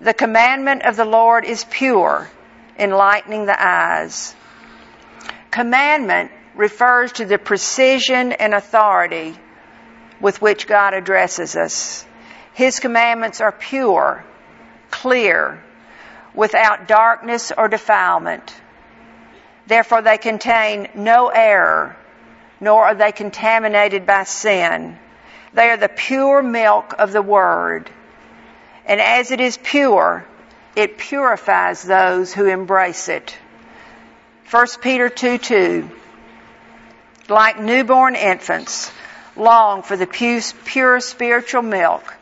the 0.00 0.14
commandment 0.14 0.82
of 0.82 0.96
the 0.96 1.04
Lord 1.04 1.44
is 1.44 1.64
pure, 1.64 2.30
enlightening 2.78 3.46
the 3.46 3.56
eyes. 3.60 4.34
Commandment 5.50 6.30
refers 6.58 7.12
to 7.12 7.24
the 7.24 7.38
precision 7.38 8.32
and 8.32 8.52
authority 8.52 9.34
with 10.20 10.42
which 10.42 10.66
God 10.66 10.92
addresses 10.92 11.56
us. 11.56 12.04
His 12.52 12.80
commandments 12.80 13.40
are 13.40 13.52
pure, 13.52 14.24
clear, 14.90 15.62
without 16.34 16.88
darkness 16.88 17.52
or 17.56 17.68
defilement. 17.68 18.52
Therefore 19.68 20.02
they 20.02 20.18
contain 20.18 20.88
no 20.94 21.28
error 21.28 21.96
nor 22.60 22.86
are 22.86 22.94
they 22.94 23.12
contaminated 23.12 24.04
by 24.04 24.24
sin. 24.24 24.98
They 25.54 25.70
are 25.70 25.76
the 25.76 25.88
pure 25.88 26.42
milk 26.42 26.92
of 26.98 27.12
the 27.12 27.22
Word. 27.22 27.88
And 28.84 29.00
as 29.00 29.30
it 29.30 29.40
is 29.40 29.56
pure, 29.56 30.26
it 30.74 30.98
purifies 30.98 31.82
those 31.82 32.32
who 32.32 32.46
embrace 32.46 33.08
it. 33.08 33.36
1 34.50 34.66
Peter 34.80 35.08
2 35.08 35.38
2. 35.38 35.90
Like 37.28 37.60
newborn 37.60 38.14
infants, 38.14 38.90
long 39.36 39.82
for 39.82 39.96
the 39.96 40.06
pure 40.06 41.00
spiritual 41.00 41.62
milk, 41.62 42.14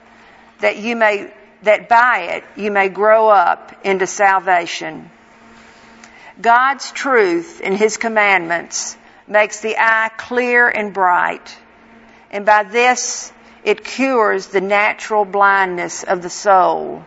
that 0.61 0.79
you 0.79 0.97
may, 0.97 1.33
that 1.63 1.89
by 1.89 2.33
it 2.35 2.45
you 2.57 2.73
may 2.73 2.89
grow 2.89 3.29
up 3.29 3.73
into 3.85 4.07
salvation. 4.07 5.11
God's 6.41 6.91
truth 6.91 7.61
and 7.63 7.77
His 7.77 7.97
commandments 7.97 8.97
makes 9.29 9.61
the 9.61 9.77
eye 9.79 10.11
clear 10.17 10.69
and 10.69 10.93
bright. 10.93 11.57
And 12.31 12.45
by 12.45 12.65
this, 12.65 13.33
it 13.65 13.85
cures 13.85 14.49
the 14.49 14.61
natural 14.61 15.25
blindness 15.25 16.03
of 16.05 16.21
the 16.23 16.31
soul, 16.31 17.05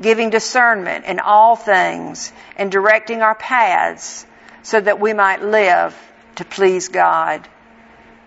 giving 0.00 0.30
discernment 0.30 1.04
in 1.04 1.20
all 1.20 1.56
things 1.56 2.32
and 2.56 2.72
directing 2.72 3.22
our 3.22 3.34
paths 3.34 4.26
so 4.62 4.80
that 4.80 5.00
we 5.00 5.12
might 5.12 5.42
live 5.42 5.96
to 6.36 6.44
please 6.44 6.88
God. 6.88 7.48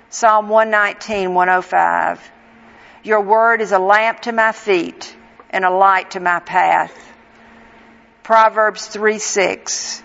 Psalm 0.10 0.50
119, 0.50 1.34
105. 1.34 2.32
Your 3.04 3.22
word 3.22 3.62
is 3.62 3.72
a 3.72 3.80
lamp 3.80 4.22
to 4.22 4.32
my 4.32 4.52
feet 4.52 5.16
and 5.50 5.66
a 5.66 5.70
light 5.70 6.12
to 6.12 6.20
my 6.20 6.40
path. 6.40 6.94
Proverbs 8.24 8.88
3, 8.88 9.20
6. 9.20 10.04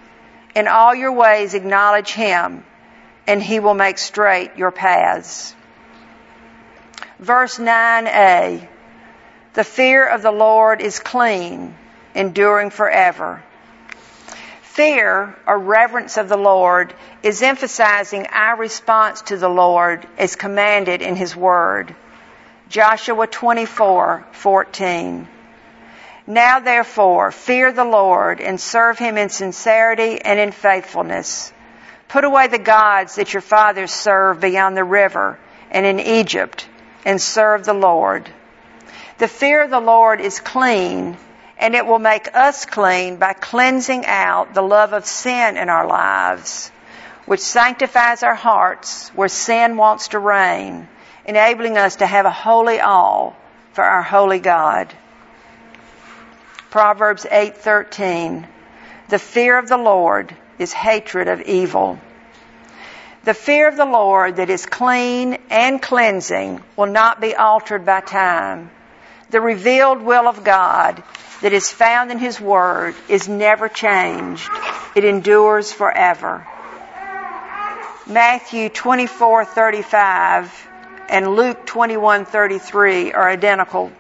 In 0.55 0.69
all 0.69 0.95
your 0.95 1.13
ways 1.13 1.55
acknowledge 1.55 2.13
him 2.13 2.65
and 3.27 3.43
he 3.43 3.61
will 3.61 3.75
make 3.75 3.99
straight 3.99 4.57
your 4.57 4.71
paths. 4.71 5.55
Verse 7.19 7.59
9a. 7.59 8.67
The 9.53 9.65
fear 9.65 10.07
of 10.07 10.23
the 10.23 10.33
Lord 10.33 10.81
is 10.81 10.99
clean, 11.01 11.75
enduring 12.15 12.71
forever. 12.71 13.43
Fear 14.81 15.37
or 15.47 15.59
reverence 15.59 16.17
of 16.17 16.31
the 16.31 16.39
Lord 16.39 16.95
is 17.23 17.43
emphasizing 17.43 18.27
our 18.29 18.57
response 18.57 19.21
to 19.21 19.37
the 19.37 19.47
Lord 19.47 20.07
as 20.17 20.37
commanded 20.37 21.03
in 21.03 21.17
His 21.17 21.37
Word. 21.37 21.95
Joshua 22.71 23.27
24:14. 23.27 25.27
Now 26.27 26.61
therefore, 26.61 27.31
fear 27.31 27.73
the 27.73 27.85
Lord 27.85 28.41
and 28.41 28.59
serve 28.59 28.99
Him 28.99 29.19
in 29.19 29.29
sincerity 29.29 30.19
and 30.19 30.41
in 30.41 30.51
faithfulness. 30.51 31.53
Put 32.09 32.25
away 32.25 32.47
the 32.47 32.59
gods 32.59 33.17
that 33.17 33.35
your 33.35 33.43
fathers 33.43 33.93
served 33.93 34.41
beyond 34.41 34.79
the 34.79 34.85
river 34.85 35.39
and 35.71 35.85
in 35.85 36.01
Egypt 36.01 36.67
and 37.05 37.21
serve 37.21 37.67
the 37.67 37.75
Lord. 37.75 38.31
The 39.19 39.29
fear 39.29 39.63
of 39.63 39.69
the 39.69 39.79
Lord 39.79 40.23
is 40.23 40.41
clean 40.41 41.19
and 41.61 41.75
it 41.75 41.85
will 41.85 41.99
make 41.99 42.35
us 42.35 42.65
clean 42.65 43.17
by 43.17 43.35
cleansing 43.35 44.07
out 44.07 44.55
the 44.55 44.63
love 44.63 44.95
of 44.95 45.05
sin 45.05 45.59
in 45.59 45.69
our 45.69 45.87
lives, 45.87 46.73
which 47.27 47.41
sanctifies 47.41 48.23
our 48.23 48.35
hearts 48.35 49.11
where 49.11 49.29
sin 49.29 49.77
wants 49.77 50.09
to 50.09 50.19
reign, 50.19 50.89
enabling 51.27 51.77
us 51.77 51.97
to 51.97 52.07
have 52.07 52.25
a 52.25 52.31
holy 52.31 52.81
awe 52.81 53.33
for 53.75 53.85
our 53.85 54.03
holy 54.03 54.39
God. 54.39 54.93
Proverbs 56.71 57.27
8:13 57.31 58.47
The 59.11 59.19
fear 59.19 59.59
of 59.59 59.69
the 59.69 59.77
Lord 59.77 60.35
is 60.59 60.73
hatred 60.73 61.29
of 61.29 61.43
evil. 61.43 61.99
The 63.25 63.35
fear 63.35 63.69
of 63.69 63.77
the 63.77 63.85
Lord 63.85 64.37
that 64.37 64.49
is 64.49 64.65
clean 64.65 65.37
and 65.51 65.83
cleansing 65.83 66.63
will 66.75 66.87
not 66.87 67.21
be 67.21 67.37
altered 67.37 67.85
by 67.85 68.01
time. 68.01 68.71
The 69.29 69.43
revealed 69.43 70.01
will 70.01 70.27
of 70.27 70.43
God 70.43 71.03
that 71.41 71.53
is 71.53 71.73
found 71.73 72.11
in 72.11 72.19
His 72.19 72.41
Word 72.41 72.95
is 73.09 73.29
never 73.29 73.69
changed. 73.69 74.51
It 74.95 75.05
endures 75.05 75.73
forever. 75.73 76.47
Matthew 78.07 78.69
24:35 78.69 80.51
and 81.09 81.37
Luke 81.37 81.67
21:33 81.67 83.13
are 83.13 83.29
identical. 83.29 83.93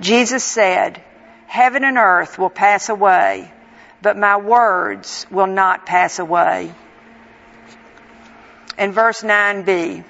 Jesus 0.00 0.44
said, 0.44 1.00
"Heaven 1.46 1.84
and 1.84 1.96
earth 1.96 2.38
will 2.38 2.50
pass 2.50 2.88
away, 2.88 3.50
but 4.02 4.16
my 4.16 4.36
words 4.36 5.26
will 5.30 5.46
not 5.46 5.86
pass 5.86 6.18
away." 6.18 6.72
In 8.76 8.92
verse 8.92 9.22
9b, 9.22 10.02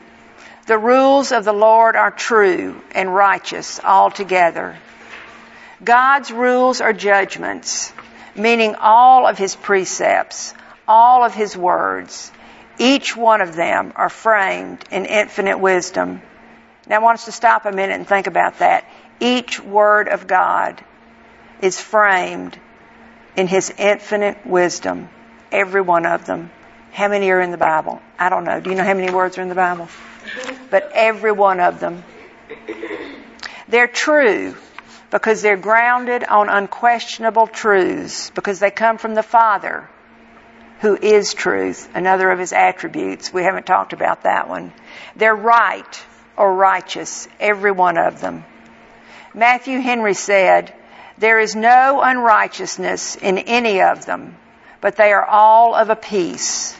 the 0.66 0.78
rules 0.78 1.32
of 1.32 1.44
the 1.44 1.52
Lord 1.52 1.96
are 1.96 2.10
true 2.10 2.80
and 2.92 3.14
righteous 3.14 3.78
altogether. 3.84 4.76
God's 5.82 6.30
rules 6.30 6.80
are 6.80 6.92
judgments, 6.92 7.92
meaning 8.36 8.76
all 8.76 9.26
of 9.26 9.38
His 9.38 9.56
precepts, 9.56 10.54
all 10.86 11.24
of 11.24 11.34
His 11.34 11.56
words. 11.56 12.30
Each 12.78 13.16
one 13.16 13.40
of 13.40 13.54
them 13.54 13.92
are 13.96 14.08
framed 14.08 14.84
in 14.90 15.06
infinite 15.06 15.58
wisdom. 15.58 16.22
Now 16.86 16.96
I 16.96 16.98
want 17.00 17.18
us 17.18 17.24
to 17.26 17.32
stop 17.32 17.66
a 17.66 17.72
minute 17.72 17.94
and 17.94 18.06
think 18.06 18.26
about 18.26 18.58
that. 18.58 18.88
Each 19.20 19.60
word 19.60 20.08
of 20.08 20.26
God 20.26 20.82
is 21.60 21.80
framed 21.80 22.58
in 23.36 23.46
His 23.46 23.72
infinite 23.76 24.46
wisdom. 24.46 25.08
Every 25.50 25.80
one 25.80 26.06
of 26.06 26.26
them. 26.26 26.50
How 26.92 27.08
many 27.08 27.30
are 27.30 27.40
in 27.40 27.50
the 27.50 27.58
Bible? 27.58 28.00
I 28.18 28.28
don't 28.28 28.44
know. 28.44 28.60
Do 28.60 28.70
you 28.70 28.76
know 28.76 28.84
how 28.84 28.94
many 28.94 29.12
words 29.12 29.38
are 29.38 29.42
in 29.42 29.48
the 29.48 29.54
Bible? 29.54 29.88
But 30.70 30.92
every 30.94 31.32
one 31.32 31.58
of 31.58 31.80
them. 31.80 32.04
They're 33.68 33.88
true 33.88 34.54
because 35.10 35.42
they're 35.42 35.56
grounded 35.56 36.24
on 36.24 36.48
unquestionable 36.48 37.46
truths, 37.46 38.30
because 38.30 38.58
they 38.58 38.70
come 38.70 38.98
from 38.98 39.14
the 39.14 39.22
Father 39.22 39.88
who 40.80 40.96
is 40.96 41.32
truth, 41.32 41.88
another 41.94 42.30
of 42.30 42.38
his 42.38 42.52
attributes. 42.52 43.32
We 43.32 43.42
haven't 43.42 43.64
talked 43.66 43.92
about 43.92 44.24
that 44.24 44.48
one. 44.48 44.72
They're 45.16 45.34
right 45.34 46.06
or 46.36 46.54
righteous, 46.54 47.28
every 47.40 47.72
one 47.72 47.96
of 47.96 48.20
them. 48.20 48.44
Matthew 49.32 49.80
Henry 49.80 50.14
said, 50.14 50.74
There 51.18 51.40
is 51.40 51.56
no 51.56 52.02
unrighteousness 52.02 53.16
in 53.16 53.38
any 53.38 53.82
of 53.82 54.04
them, 54.04 54.36
but 54.80 54.96
they 54.96 55.12
are 55.12 55.24
all 55.24 55.74
of 55.74 55.90
a 55.90 55.96
piece. 55.96 56.76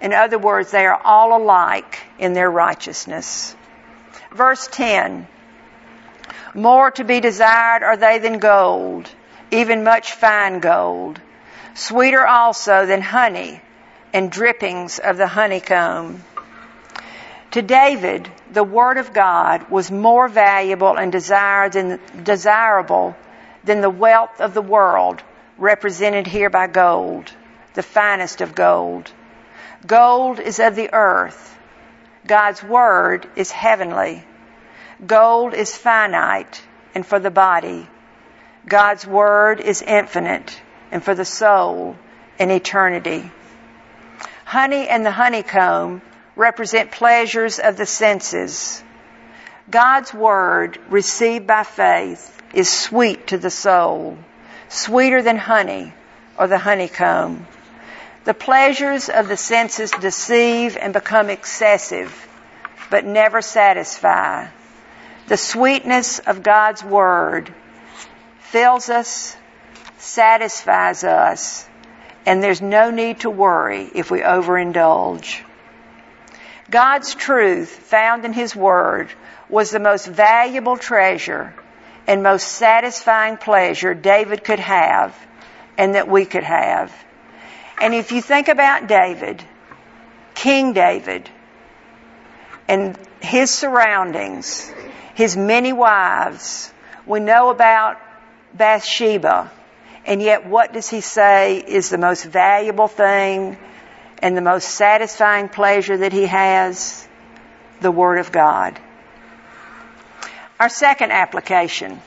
In 0.00 0.12
other 0.12 0.38
words, 0.38 0.70
they 0.70 0.86
are 0.86 1.00
all 1.02 1.40
alike 1.40 2.00
in 2.18 2.32
their 2.32 2.50
righteousness. 2.50 3.54
Verse 4.32 4.68
10 4.68 5.26
More 6.54 6.90
to 6.92 7.04
be 7.04 7.20
desired 7.20 7.82
are 7.82 7.96
they 7.96 8.18
than 8.18 8.38
gold, 8.38 9.08
even 9.50 9.84
much 9.84 10.12
fine 10.12 10.58
gold, 10.58 11.20
sweeter 11.74 12.26
also 12.26 12.86
than 12.86 13.02
honey 13.02 13.60
and 14.12 14.32
drippings 14.32 14.98
of 14.98 15.16
the 15.16 15.28
honeycomb. 15.28 16.24
To 17.52 17.62
David, 17.62 18.28
the 18.52 18.64
Word 18.64 18.98
of 18.98 19.12
God 19.12 19.70
was 19.70 19.90
more 19.90 20.28
valuable 20.28 20.96
and 20.96 21.12
desired 21.12 21.72
than, 21.72 22.00
desirable 22.22 23.16
than 23.64 23.80
the 23.80 23.90
wealth 23.90 24.40
of 24.40 24.54
the 24.54 24.62
world, 24.62 25.22
represented 25.58 26.26
here 26.26 26.50
by 26.50 26.66
gold, 26.66 27.32
the 27.74 27.82
finest 27.82 28.40
of 28.40 28.54
gold. 28.54 29.12
Gold 29.86 30.40
is 30.40 30.58
of 30.58 30.74
the 30.74 30.92
earth. 30.92 31.56
God's 32.26 32.62
Word 32.62 33.28
is 33.36 33.50
heavenly. 33.50 34.24
Gold 35.06 35.54
is 35.54 35.76
finite 35.76 36.62
and 36.94 37.06
for 37.06 37.18
the 37.18 37.30
body. 37.30 37.88
God's 38.66 39.06
Word 39.06 39.60
is 39.60 39.80
infinite 39.80 40.60
and 40.90 41.02
for 41.02 41.14
the 41.14 41.24
soul 41.24 41.96
in 42.38 42.50
eternity. 42.50 43.30
Honey 44.44 44.88
and 44.88 45.06
the 45.06 45.10
honeycomb 45.10 46.02
represent 46.36 46.90
pleasures 46.90 47.58
of 47.58 47.76
the 47.76 47.86
senses. 47.86 48.82
God's 49.70 50.12
Word 50.12 50.78
received 50.90 51.46
by 51.46 51.62
faith 51.62 52.36
is 52.52 52.68
sweet 52.68 53.28
to 53.28 53.38
the 53.38 53.50
soul, 53.50 54.18
sweeter 54.68 55.22
than 55.22 55.38
honey 55.38 55.94
or 56.36 56.46
the 56.46 56.58
honeycomb. 56.58 57.46
The 58.24 58.34
pleasures 58.34 59.08
of 59.08 59.28
the 59.28 59.36
senses 59.38 59.92
deceive 59.92 60.76
and 60.76 60.92
become 60.92 61.30
excessive, 61.30 62.12
but 62.90 63.06
never 63.06 63.40
satisfy. 63.40 64.48
The 65.30 65.36
sweetness 65.36 66.18
of 66.18 66.42
God's 66.42 66.82
Word 66.82 67.54
fills 68.40 68.90
us, 68.90 69.36
satisfies 69.96 71.04
us, 71.04 71.68
and 72.26 72.42
there's 72.42 72.60
no 72.60 72.90
need 72.90 73.20
to 73.20 73.30
worry 73.30 73.88
if 73.94 74.10
we 74.10 74.22
overindulge. 74.22 75.42
God's 76.68 77.14
truth 77.14 77.68
found 77.68 78.24
in 78.24 78.32
His 78.32 78.56
Word 78.56 79.12
was 79.48 79.70
the 79.70 79.78
most 79.78 80.08
valuable 80.08 80.76
treasure 80.76 81.54
and 82.08 82.24
most 82.24 82.48
satisfying 82.48 83.36
pleasure 83.36 83.94
David 83.94 84.42
could 84.42 84.58
have 84.58 85.16
and 85.78 85.94
that 85.94 86.08
we 86.08 86.24
could 86.24 86.42
have. 86.42 86.92
And 87.80 87.94
if 87.94 88.10
you 88.10 88.20
think 88.20 88.48
about 88.48 88.88
David, 88.88 89.44
King 90.34 90.72
David, 90.72 91.30
and 92.66 92.98
his 93.20 93.50
surroundings, 93.50 94.70
his 95.14 95.36
many 95.36 95.72
wives, 95.72 96.72
we 97.06 97.20
know 97.20 97.50
about 97.50 97.98
Bathsheba, 98.54 99.50
and 100.04 100.22
yet 100.22 100.46
what 100.46 100.72
does 100.72 100.88
he 100.88 101.00
say 101.00 101.58
is 101.58 101.90
the 101.90 101.98
most 101.98 102.24
valuable 102.24 102.88
thing 102.88 103.58
and 104.18 104.36
the 104.36 104.42
most 104.42 104.68
satisfying 104.68 105.48
pleasure 105.48 105.98
that 105.98 106.12
he 106.12 106.26
has? 106.26 107.06
The 107.80 107.90
Word 107.90 108.18
of 108.18 108.32
God. 108.32 108.78
Our 110.58 110.68
second 110.68 111.12
application. 111.12 112.00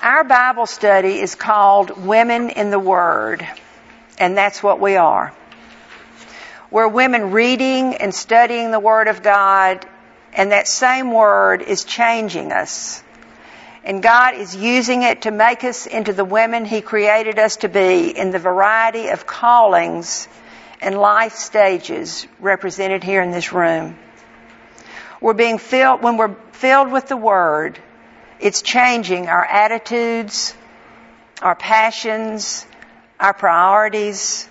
Our 0.00 0.24
Bible 0.24 0.66
study 0.66 1.20
is 1.20 1.34
called 1.34 2.06
Women 2.06 2.50
in 2.50 2.70
the 2.70 2.78
Word. 2.78 3.46
And 4.18 4.36
that's 4.36 4.62
what 4.62 4.80
we 4.80 4.96
are. 4.96 5.34
We're 6.70 6.88
women 6.88 7.30
reading 7.30 7.94
and 7.94 8.14
studying 8.14 8.70
the 8.70 8.80
Word 8.80 9.08
of 9.08 9.22
God, 9.22 9.86
and 10.34 10.52
that 10.52 10.68
same 10.68 11.12
Word 11.12 11.62
is 11.62 11.84
changing 11.84 12.52
us. 12.52 13.02
And 13.84 14.02
God 14.02 14.34
is 14.34 14.54
using 14.54 15.00
it 15.00 15.22
to 15.22 15.30
make 15.30 15.64
us 15.64 15.86
into 15.86 16.12
the 16.12 16.26
women 16.26 16.66
He 16.66 16.82
created 16.82 17.38
us 17.38 17.56
to 17.58 17.70
be 17.70 18.10
in 18.10 18.32
the 18.32 18.38
variety 18.38 19.08
of 19.08 19.26
callings 19.26 20.28
and 20.82 20.98
life 20.98 21.36
stages 21.36 22.26
represented 22.38 23.02
here 23.02 23.22
in 23.22 23.30
this 23.30 23.50
room. 23.50 23.98
We're 25.22 25.32
being 25.32 25.56
filled, 25.56 26.02
when 26.02 26.18
we're 26.18 26.36
filled 26.52 26.92
with 26.92 27.08
the 27.08 27.16
Word, 27.16 27.78
it's 28.40 28.60
changing 28.60 29.26
our 29.26 29.44
attitudes, 29.44 30.54
our 31.40 31.56
passions, 31.56 32.66
our 33.18 33.32
priorities, 33.32 34.46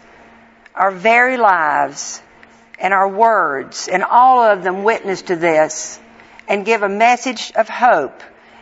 our 0.78 0.92
very 0.92 1.38
lives, 1.38 2.22
and 2.80 2.94
our 2.94 3.10
words, 3.10 3.88
and 3.88 4.04
all 4.04 4.44
of 4.44 4.64
them 4.64 4.84
witness 4.84 5.24
to 5.24 5.36
this 5.36 6.00
and 6.48 6.66
give 6.66 6.84
a 6.84 6.90
message 6.90 7.52
of 7.56 7.68
hope 7.68 8.22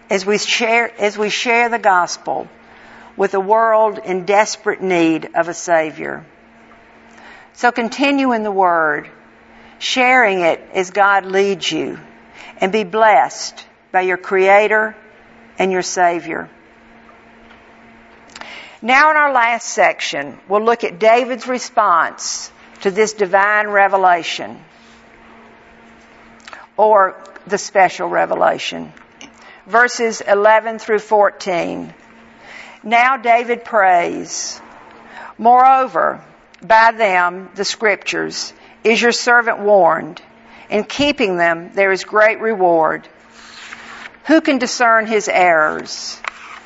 as 0.10 0.26
we 0.26 0.38
share, 0.38 0.92
as 1.00 1.18
we 1.18 1.30
share 1.30 1.70
the 1.70 1.80
gospel 1.80 2.48
with 3.18 3.34
a 3.34 3.40
world 3.40 4.00
in 4.00 4.26
desperate 4.26 4.82
need 4.82 5.30
of 5.36 5.50
a 5.50 5.54
Savior. 5.54 6.26
So 7.54 7.72
continue 7.72 8.34
in 8.34 8.44
the 8.44 8.52
Word, 8.52 9.10
sharing 9.80 10.42
it 10.42 10.62
as 10.74 10.92
God 10.92 11.26
leads 11.26 11.72
you, 11.72 12.00
and 12.60 12.72
be 12.72 12.84
blessed 12.84 13.66
by 13.92 14.02
your 14.02 14.18
Creator 14.18 14.96
and 15.58 15.72
your 15.72 15.82
Savior. 15.82 16.50
Now 18.82 19.12
in 19.12 19.18
our 19.18 19.32
last 19.32 19.68
section, 19.68 20.38
we'll 20.48 20.64
look 20.64 20.84
at 20.84 21.00
David's 21.00 21.48
response 21.48 22.52
to 22.82 22.92
this 22.92 23.14
divine 23.14 23.68
revelation 23.68 24.60
or 26.78 27.22
the 27.48 27.58
special 27.58 28.08
revelation. 28.10 28.92
Verses 29.66 30.22
11 30.22 30.80
through 30.80 31.00
14. 31.00 31.94
Now 32.84 33.18
David 33.18 33.66
prays, 33.66 34.62
Moreover, 35.38 36.24
by 36.62 36.92
them, 36.92 37.50
the 37.56 37.66
scriptures, 37.66 38.54
is 38.84 39.02
your 39.02 39.12
servant 39.12 39.60
warned. 39.60 40.22
In 40.70 40.84
keeping 40.84 41.38
them, 41.38 41.72
there 41.74 41.92
is 41.92 42.04
great 42.04 42.40
reward. 42.40 43.08
Who 44.26 44.42
can 44.42 44.58
discern 44.58 45.06
his 45.06 45.28
errors? 45.28 46.20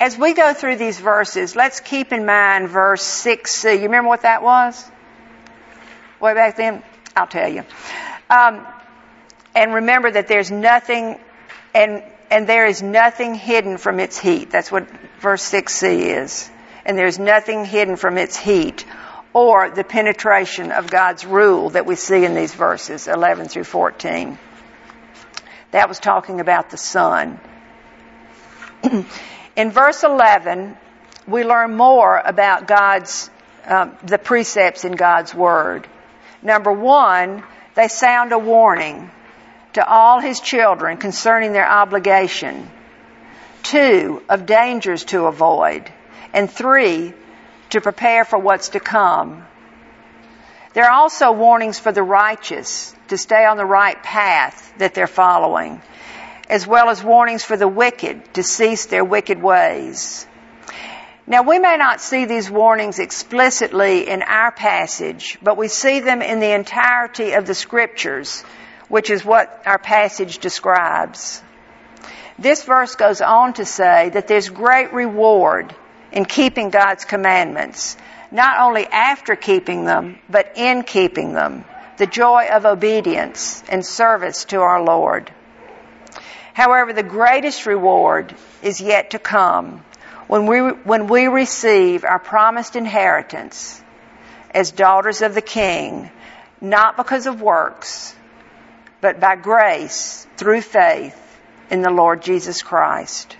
As 0.00 0.16
we 0.16 0.32
go 0.32 0.54
through 0.54 0.76
these 0.76 1.00
verses, 1.00 1.56
let's 1.56 1.80
keep 1.80 2.12
in 2.12 2.24
mind 2.24 2.68
verse 2.68 3.02
6c. 3.02 3.76
You 3.76 3.82
remember 3.82 4.08
what 4.08 4.22
that 4.22 4.44
was? 4.44 4.88
Way 6.20 6.34
back 6.34 6.56
then? 6.56 6.84
I'll 7.16 7.26
tell 7.26 7.48
you. 7.48 7.64
Um, 8.30 8.64
and 9.56 9.74
remember 9.74 10.08
that 10.08 10.28
there's 10.28 10.52
nothing, 10.52 11.18
and, 11.74 12.04
and 12.30 12.48
there 12.48 12.66
is 12.66 12.80
nothing 12.80 13.34
hidden 13.34 13.76
from 13.76 13.98
its 13.98 14.16
heat. 14.16 14.50
That's 14.50 14.70
what 14.70 14.88
verse 15.18 15.42
6c 15.50 16.22
is. 16.22 16.48
And 16.84 16.96
there's 16.96 17.18
nothing 17.18 17.64
hidden 17.64 17.96
from 17.96 18.18
its 18.18 18.36
heat 18.36 18.84
or 19.32 19.68
the 19.68 19.84
penetration 19.84 20.70
of 20.70 20.88
God's 20.88 21.26
rule 21.26 21.70
that 21.70 21.86
we 21.86 21.96
see 21.96 22.24
in 22.24 22.34
these 22.34 22.54
verses, 22.54 23.08
11 23.08 23.48
through 23.48 23.64
14. 23.64 24.38
That 25.72 25.88
was 25.88 25.98
talking 25.98 26.38
about 26.38 26.70
the 26.70 26.76
sun. 26.76 27.40
In 29.58 29.72
verse 29.72 30.04
11, 30.04 30.76
we 31.26 31.42
learn 31.42 31.74
more 31.74 32.16
about 32.24 32.68
God's, 32.68 33.28
um, 33.66 33.98
the 34.04 34.16
precepts 34.16 34.84
in 34.84 34.92
God's 34.92 35.34
Word. 35.34 35.88
Number 36.42 36.70
one, 36.70 37.42
they 37.74 37.88
sound 37.88 38.30
a 38.30 38.38
warning 38.38 39.10
to 39.72 39.84
all 39.84 40.20
His 40.20 40.38
children 40.38 40.96
concerning 40.96 41.52
their 41.52 41.68
obligation. 41.68 42.70
Two, 43.64 44.22
of 44.28 44.46
dangers 44.46 45.04
to 45.06 45.26
avoid. 45.26 45.90
And 46.32 46.48
three, 46.48 47.12
to 47.70 47.80
prepare 47.80 48.24
for 48.24 48.38
what's 48.38 48.68
to 48.70 48.80
come. 48.80 49.44
There 50.72 50.84
are 50.84 50.92
also 50.92 51.32
warnings 51.32 51.80
for 51.80 51.90
the 51.90 52.04
righteous 52.04 52.94
to 53.08 53.18
stay 53.18 53.44
on 53.44 53.56
the 53.56 53.66
right 53.66 54.00
path 54.04 54.72
that 54.78 54.94
they're 54.94 55.08
following 55.08 55.82
as 56.48 56.66
well 56.66 56.88
as 56.88 57.02
warnings 57.04 57.44
for 57.44 57.56
the 57.56 57.68
wicked 57.68 58.34
to 58.34 58.42
cease 58.42 58.86
their 58.86 59.04
wicked 59.04 59.42
ways. 59.42 60.26
Now 61.26 61.42
we 61.42 61.58
may 61.58 61.76
not 61.76 62.00
see 62.00 62.24
these 62.24 62.50
warnings 62.50 62.98
explicitly 62.98 64.08
in 64.08 64.22
our 64.22 64.50
passage, 64.50 65.38
but 65.42 65.58
we 65.58 65.68
see 65.68 66.00
them 66.00 66.22
in 66.22 66.40
the 66.40 66.54
entirety 66.54 67.32
of 67.32 67.46
the 67.46 67.54
scriptures, 67.54 68.42
which 68.88 69.10
is 69.10 69.24
what 69.26 69.62
our 69.66 69.78
passage 69.78 70.38
describes. 70.38 71.42
This 72.38 72.64
verse 72.64 72.94
goes 72.94 73.20
on 73.20 73.52
to 73.54 73.66
say 73.66 74.08
that 74.10 74.26
there's 74.26 74.48
great 74.48 74.94
reward 74.94 75.74
in 76.12 76.24
keeping 76.24 76.70
God's 76.70 77.04
commandments, 77.04 77.98
not 78.30 78.60
only 78.60 78.86
after 78.86 79.36
keeping 79.36 79.84
them, 79.84 80.18
but 80.30 80.52
in 80.56 80.82
keeping 80.82 81.34
them. 81.34 81.66
The 81.98 82.06
joy 82.06 82.46
of 82.50 82.64
obedience 82.64 83.62
and 83.68 83.84
service 83.84 84.46
to 84.46 84.60
our 84.60 84.82
Lord. 84.82 85.30
However, 86.58 86.92
the 86.92 87.04
greatest 87.04 87.66
reward 87.66 88.34
is 88.62 88.80
yet 88.80 89.10
to 89.10 89.20
come 89.20 89.84
when 90.26 90.46
we, 90.46 90.58
when 90.58 91.06
we 91.06 91.28
receive 91.28 92.02
our 92.02 92.18
promised 92.18 92.74
inheritance 92.74 93.80
as 94.50 94.72
daughters 94.72 95.22
of 95.22 95.36
the 95.36 95.40
King, 95.40 96.10
not 96.60 96.96
because 96.96 97.28
of 97.28 97.40
works, 97.40 98.12
but 99.00 99.20
by 99.20 99.36
grace 99.36 100.26
through 100.36 100.62
faith 100.62 101.16
in 101.70 101.80
the 101.80 101.92
Lord 101.92 102.22
Jesus 102.22 102.60
Christ. 102.60 103.36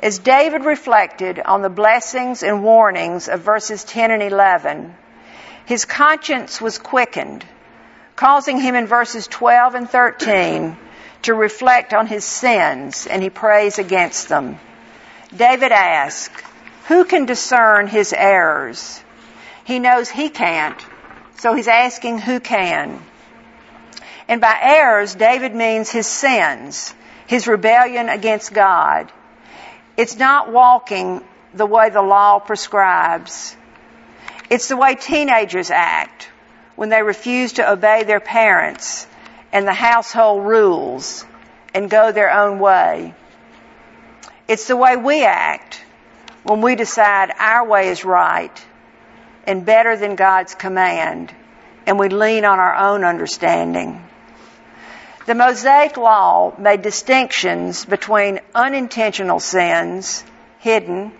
As 0.00 0.18
David 0.18 0.66
reflected 0.66 1.40
on 1.40 1.62
the 1.62 1.70
blessings 1.70 2.42
and 2.42 2.62
warnings 2.62 3.30
of 3.30 3.40
verses 3.40 3.82
10 3.82 4.10
and 4.10 4.22
11, 4.22 4.94
his 5.64 5.86
conscience 5.86 6.60
was 6.60 6.76
quickened, 6.76 7.46
causing 8.14 8.60
him 8.60 8.74
in 8.74 8.86
verses 8.86 9.26
12 9.26 9.74
and 9.74 9.88
13 9.88 10.76
to 11.22 11.34
reflect 11.34 11.92
on 11.92 12.06
his 12.06 12.24
sins 12.24 13.06
and 13.06 13.22
he 13.22 13.30
prays 13.30 13.78
against 13.78 14.28
them. 14.28 14.58
David 15.36 15.72
asks, 15.72 16.42
who 16.88 17.04
can 17.04 17.26
discern 17.26 17.86
his 17.86 18.12
errors? 18.12 19.02
He 19.64 19.78
knows 19.78 20.08
he 20.08 20.28
can't, 20.28 20.84
so 21.38 21.54
he's 21.54 21.68
asking 21.68 22.18
who 22.18 22.40
can. 22.40 23.00
And 24.26 24.40
by 24.40 24.58
errors, 24.60 25.14
David 25.14 25.54
means 25.54 25.90
his 25.90 26.06
sins, 26.06 26.94
his 27.26 27.46
rebellion 27.46 28.08
against 28.08 28.52
God. 28.52 29.12
It's 29.96 30.16
not 30.16 30.50
walking 30.50 31.22
the 31.54 31.66
way 31.66 31.90
the 31.90 32.02
law 32.02 32.38
prescribes. 32.38 33.56
It's 34.48 34.68
the 34.68 34.76
way 34.76 34.94
teenagers 34.94 35.70
act 35.70 36.28
when 36.76 36.88
they 36.88 37.02
refuse 37.02 37.54
to 37.54 37.70
obey 37.70 38.04
their 38.04 38.20
parents 38.20 39.06
and 39.52 39.66
the 39.66 39.72
household 39.72 40.46
rules 40.46 41.24
and 41.74 41.90
go 41.90 42.12
their 42.12 42.32
own 42.32 42.58
way. 42.58 43.14
It's 44.48 44.66
the 44.66 44.76
way 44.76 44.96
we 44.96 45.24
act 45.24 45.84
when 46.42 46.60
we 46.60 46.74
decide 46.74 47.32
our 47.38 47.66
way 47.66 47.88
is 47.88 48.04
right 48.04 48.66
and 49.46 49.64
better 49.64 49.96
than 49.96 50.16
God's 50.16 50.54
command 50.54 51.34
and 51.86 51.98
we 51.98 52.08
lean 52.08 52.44
on 52.44 52.58
our 52.58 52.74
own 52.74 53.04
understanding. 53.04 54.00
The 55.26 55.34
Mosaic 55.34 55.96
Law 55.96 56.54
made 56.58 56.82
distinctions 56.82 57.84
between 57.84 58.40
unintentional 58.54 59.40
sins, 59.40 60.24
hidden, 60.60 61.12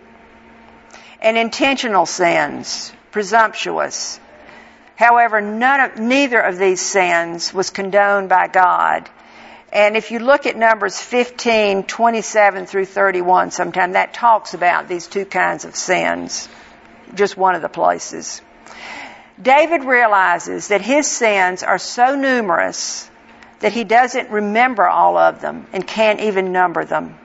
and 1.21 1.37
intentional 1.37 2.07
sins, 2.07 2.93
presumptuous, 3.11 4.19
However, 5.01 5.41
none 5.41 5.81
of, 5.81 5.99
neither 5.99 6.39
of 6.39 6.59
these 6.59 6.79
sins 6.83 7.55
was 7.55 7.71
condoned 7.71 8.29
by 8.29 8.49
God. 8.49 9.09
And 9.73 9.97
if 9.97 10.11
you 10.11 10.19
look 10.19 10.45
at 10.45 10.59
Numbers 10.59 11.01
15, 11.01 11.85
27 11.85 12.67
through 12.67 12.85
31 12.85 13.51
sometime, 13.51 13.93
that 13.93 14.13
talks 14.13 14.53
about 14.53 14.89
these 14.89 15.07
two 15.07 15.25
kinds 15.25 15.65
of 15.65 15.75
sins. 15.75 16.51
Just 17.15 17.35
one 17.35 17.55
of 17.55 17.63
the 17.63 17.71
places. 17.71 18.43
David 19.41 19.85
realizes 19.85 20.69
that 20.69 20.83
his 20.83 21.07
sins 21.07 21.63
are 21.63 21.79
so 21.79 22.15
numerous 22.15 23.11
that 23.61 23.73
he 23.73 23.85
doesn't 23.85 24.29
remember 24.29 24.87
all 24.87 25.17
of 25.17 25.41
them 25.41 25.67
and 25.73 25.87
can't 25.87 26.21
even 26.21 26.53
number 26.53 26.85
them. 26.85 27.19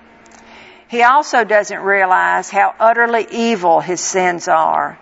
He 0.87 1.03
also 1.03 1.43
doesn't 1.43 1.81
realize 1.81 2.49
how 2.49 2.73
utterly 2.79 3.27
evil 3.29 3.81
his 3.81 3.99
sins 3.99 4.47
are 4.47 4.97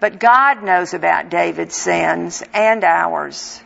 but 0.00 0.18
God 0.18 0.62
knows 0.62 0.94
about 0.94 1.30
David's 1.30 1.76
sins 1.76 2.42
and 2.52 2.82
ours. 2.82 3.62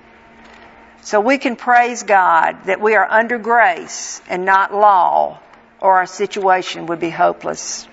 So 1.02 1.20
we 1.20 1.38
can 1.38 1.56
praise 1.56 2.02
God 2.02 2.64
that 2.64 2.80
we 2.80 2.94
are 2.96 3.08
under 3.08 3.38
grace 3.38 4.20
and 4.28 4.44
not 4.44 4.74
law, 4.74 5.40
or 5.80 5.98
our 5.98 6.06
situation 6.06 6.86
would 6.86 7.00
be 7.00 7.10
hopeless. 7.10 7.86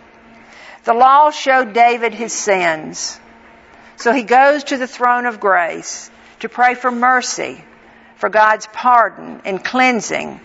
The 0.85 0.93
law 0.93 1.29
showed 1.29 1.73
David 1.73 2.13
his 2.13 2.33
sins. 2.33 3.19
So 3.97 4.11
he 4.11 4.23
goes 4.23 4.63
to 4.65 4.77
the 4.77 4.87
throne 4.87 5.27
of 5.27 5.39
grace 5.39 6.09
to 6.39 6.49
pray 6.49 6.73
for 6.73 6.89
mercy, 6.89 7.63
for 8.15 8.29
God's 8.29 8.67
pardon 8.73 9.41
and 9.45 9.63
cleansing 9.63 10.39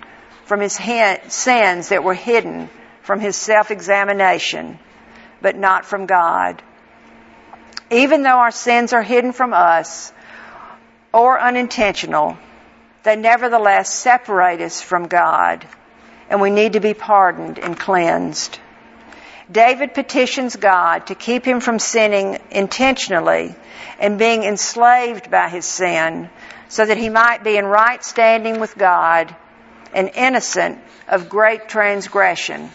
from 0.45 0.61
his 0.61 0.75
sins 0.75 1.89
that 1.89 2.05
were 2.05 2.15
hidden 2.15 2.69
from 3.03 3.21
his 3.21 3.37
self-examination, 3.37 4.79
but 5.41 5.57
not 5.57 5.87
from 5.87 6.07
God. 6.07 6.63
Even 7.91 8.23
though 8.23 8.39
our 8.39 8.51
sins 8.51 8.93
are 8.93 9.03
hidden 9.03 9.33
from 9.33 9.53
us 9.53 10.13
or 11.13 11.41
unintentional, 11.41 12.37
they 13.05 13.17
nevertheless 13.17 13.93
separate 13.93 14.61
us 14.61 14.81
from 14.81 15.07
God, 15.07 15.67
and 16.29 16.41
we 16.41 16.51
need 16.51 16.73
to 16.73 16.81
be 16.81 16.95
pardoned 16.95 17.59
and 17.59 17.79
cleansed. 17.79 18.59
David 19.51 19.95
petitions 19.95 20.57
God 20.57 21.07
to 21.07 21.15
keep 21.15 21.45
him 21.45 21.61
from 21.61 21.79
sinning 21.79 22.39
intentionally 22.51 23.55
and 24.01 24.19
being 24.19 24.43
enslaved 24.43 25.31
by 25.31 25.49
his 25.49 25.65
sin 25.65 26.29
so 26.69 26.85
that 26.85 26.97
he 26.97 27.09
might 27.09 27.45
be 27.45 27.57
in 27.57 27.65
right 27.65 28.03
standing 28.05 28.59
with 28.59 28.77
God 28.77 29.35
and 29.95 30.11
innocent 30.15 30.81
of 31.07 31.29
great 31.29 31.69
transgression. 31.69 32.71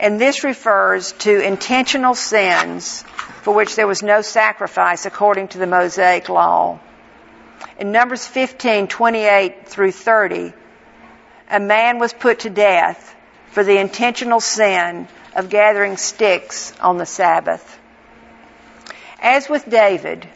And 0.00 0.18
this 0.18 0.44
refers 0.44 1.12
to 1.12 1.46
intentional 1.46 2.14
sins 2.14 3.02
for 3.42 3.54
which 3.54 3.76
there 3.76 3.86
was 3.86 4.02
no 4.02 4.22
sacrifice 4.22 5.04
according 5.04 5.48
to 5.48 5.58
the 5.58 5.66
Mosaic 5.66 6.30
law. 6.30 6.80
In 7.78 7.92
Numbers 7.92 8.26
15, 8.26 8.88
28 8.88 9.68
through 9.68 9.92
30, 9.92 10.54
a 11.50 11.60
man 11.60 11.98
was 11.98 12.14
put 12.14 12.40
to 12.40 12.50
death 12.50 13.14
for 13.50 13.62
the 13.62 13.76
intentional 13.76 14.40
sin 14.40 15.06
of 15.36 15.50
gathering 15.50 15.98
sticks 15.98 16.72
on 16.80 16.96
the 16.96 17.04
Sabbath. 17.04 17.78
As 19.20 19.50
with 19.50 19.68
David, 19.68 20.26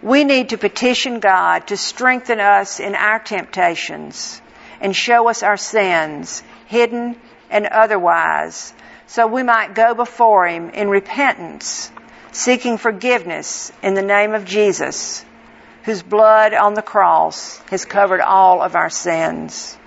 we 0.00 0.24
need 0.24 0.48
to 0.48 0.56
petition 0.56 1.20
God 1.20 1.66
to 1.66 1.76
strengthen 1.76 2.40
us 2.40 2.80
in 2.80 2.94
our 2.94 3.18
temptations 3.18 4.40
and 4.80 4.96
show 4.96 5.28
us 5.28 5.42
our 5.42 5.58
sins, 5.58 6.42
hidden 6.68 7.16
and 7.52 7.66
otherwise, 7.66 8.74
so 9.06 9.26
we 9.28 9.44
might 9.44 9.74
go 9.74 9.94
before 9.94 10.46
Him 10.48 10.70
in 10.70 10.88
repentance, 10.88 11.92
seeking 12.32 12.78
forgiveness 12.78 13.70
in 13.82 13.94
the 13.94 14.02
name 14.02 14.34
of 14.34 14.44
Jesus, 14.44 15.24
whose 15.84 16.02
blood 16.02 16.54
on 16.54 16.74
the 16.74 16.82
cross 16.82 17.58
has 17.70 17.84
covered 17.84 18.20
all 18.20 18.60
of 18.60 18.74
our 18.74 18.90
sins. 18.90 19.78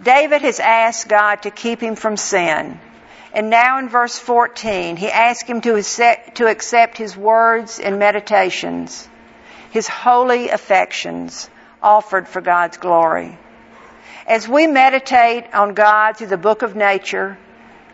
David 0.00 0.42
has 0.42 0.60
asked 0.60 1.08
God 1.08 1.42
to 1.42 1.50
keep 1.50 1.80
him 1.80 1.96
from 1.96 2.16
sin 2.16 2.78
and 3.34 3.48
now 3.48 3.78
in 3.78 3.88
verse 3.88 4.18
14, 4.18 4.96
he 4.96 5.10
asks 5.10 5.48
him 5.48 5.62
to 5.62 5.76
accept, 5.76 6.36
to 6.36 6.46
accept 6.46 6.98
his 6.98 7.16
words 7.16 7.80
and 7.80 7.98
meditations, 7.98 9.08
his 9.70 9.88
holy 9.88 10.50
affections 10.50 11.48
offered 11.82 12.28
for 12.28 12.42
God's 12.42 12.76
glory. 12.76 13.38
As 14.26 14.46
we 14.48 14.66
meditate 14.66 15.52
on 15.52 15.74
God 15.74 16.16
through 16.16 16.28
the 16.28 16.36
book 16.36 16.62
of 16.62 16.76
nature 16.76 17.36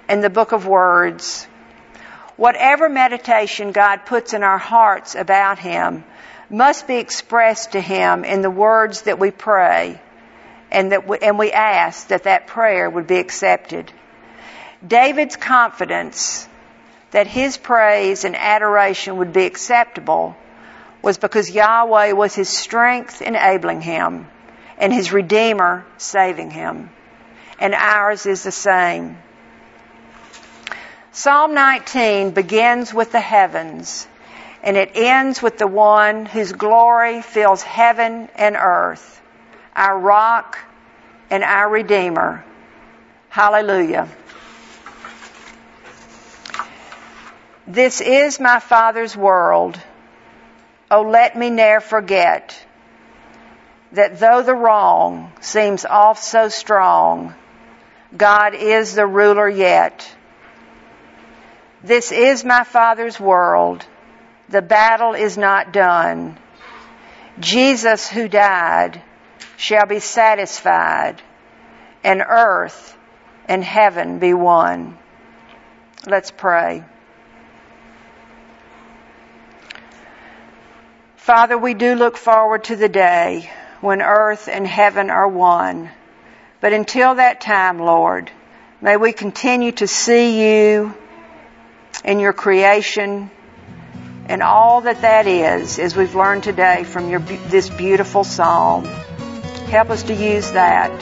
and 0.08 0.22
the 0.22 0.30
book 0.30 0.52
of 0.52 0.66
words, 0.66 1.44
whatever 2.36 2.88
meditation 2.88 3.72
God 3.72 4.04
puts 4.04 4.34
in 4.34 4.42
our 4.42 4.58
hearts 4.58 5.14
about 5.14 5.58
Him 5.58 6.04
must 6.50 6.86
be 6.86 6.96
expressed 6.96 7.72
to 7.72 7.80
Him 7.80 8.24
in 8.24 8.42
the 8.42 8.50
words 8.50 9.02
that 9.02 9.18
we 9.18 9.30
pray 9.30 10.00
and 10.70 10.92
that 10.92 11.08
we, 11.08 11.18
and 11.18 11.38
we 11.38 11.50
ask 11.50 12.08
that 12.08 12.24
that 12.24 12.46
prayer 12.46 12.90
would 12.90 13.06
be 13.06 13.16
accepted. 13.16 13.90
David's 14.86 15.36
confidence 15.36 16.46
that 17.10 17.26
his 17.26 17.56
praise 17.56 18.24
and 18.24 18.36
adoration 18.36 19.16
would 19.16 19.32
be 19.32 19.46
acceptable 19.46 20.36
was 21.00 21.16
because 21.16 21.50
Yahweh 21.50 22.12
was 22.12 22.34
his 22.34 22.50
strength 22.50 23.22
enabling 23.22 23.80
him 23.80 24.26
and 24.78 24.92
his 24.92 25.12
Redeemer 25.12 25.84
saving 25.98 26.50
him. 26.50 26.90
And 27.58 27.74
ours 27.74 28.24
is 28.24 28.44
the 28.44 28.52
same. 28.52 29.18
Psalm 31.12 31.52
19 31.52 32.30
begins 32.30 32.94
with 32.94 33.10
the 33.12 33.20
heavens 33.20 34.06
and 34.62 34.76
it 34.76 34.92
ends 34.94 35.42
with 35.42 35.58
the 35.58 35.66
one 35.66 36.26
whose 36.26 36.52
glory 36.52 37.22
fills 37.22 37.62
heaven 37.62 38.28
and 38.34 38.56
earth, 38.56 39.20
our 39.74 39.98
rock 39.98 40.58
and 41.30 41.42
our 41.44 41.68
Redeemer. 41.68 42.44
Hallelujah. 43.28 44.08
This 47.66 48.00
is 48.00 48.40
my 48.40 48.60
Father's 48.60 49.16
world. 49.16 49.78
Oh, 50.90 51.02
let 51.02 51.36
me 51.36 51.50
ne'er 51.50 51.80
forget 51.80 52.64
that 53.92 54.18
though 54.18 54.42
the 54.42 54.54
wrong 54.54 55.32
seems 55.40 55.84
oft 55.84 56.22
so 56.22 56.48
strong, 56.48 57.34
God 58.16 58.54
is 58.54 58.94
the 58.94 59.06
ruler 59.06 59.48
yet. 59.48 60.10
This 61.82 62.12
is 62.12 62.44
my 62.44 62.64
Father's 62.64 63.18
world. 63.18 63.86
The 64.48 64.62
battle 64.62 65.14
is 65.14 65.38
not 65.38 65.72
done. 65.72 66.38
Jesus 67.38 68.08
who 68.08 68.28
died 68.28 69.02
shall 69.56 69.86
be 69.86 70.00
satisfied 70.00 71.22
and 72.02 72.22
earth 72.26 72.96
and 73.46 73.62
heaven 73.62 74.18
be 74.18 74.34
one. 74.34 74.98
Let's 76.06 76.30
pray. 76.30 76.84
Father, 81.16 81.58
we 81.58 81.74
do 81.74 81.94
look 81.94 82.16
forward 82.16 82.64
to 82.64 82.76
the 82.76 82.88
day 82.88 83.50
when 83.80 84.02
earth 84.02 84.48
and 84.48 84.66
heaven 84.66 85.10
are 85.10 85.28
one. 85.28 85.90
But 86.60 86.72
until 86.72 87.14
that 87.14 87.40
time, 87.40 87.78
Lord, 87.78 88.30
may 88.80 88.96
we 88.96 89.12
continue 89.12 89.72
to 89.72 89.86
see 89.86 90.70
you 90.72 90.94
in 92.04 92.18
your 92.18 92.32
creation 92.32 93.30
and 94.26 94.42
all 94.42 94.82
that 94.82 95.02
that 95.02 95.26
is, 95.26 95.78
as 95.78 95.96
we've 95.96 96.14
learned 96.14 96.42
today 96.42 96.84
from 96.84 97.08
your, 97.08 97.20
this 97.20 97.70
beautiful 97.70 98.24
psalm. 98.24 98.84
Help 98.84 99.90
us 99.90 100.02
to 100.04 100.14
use 100.14 100.50
that 100.52 100.92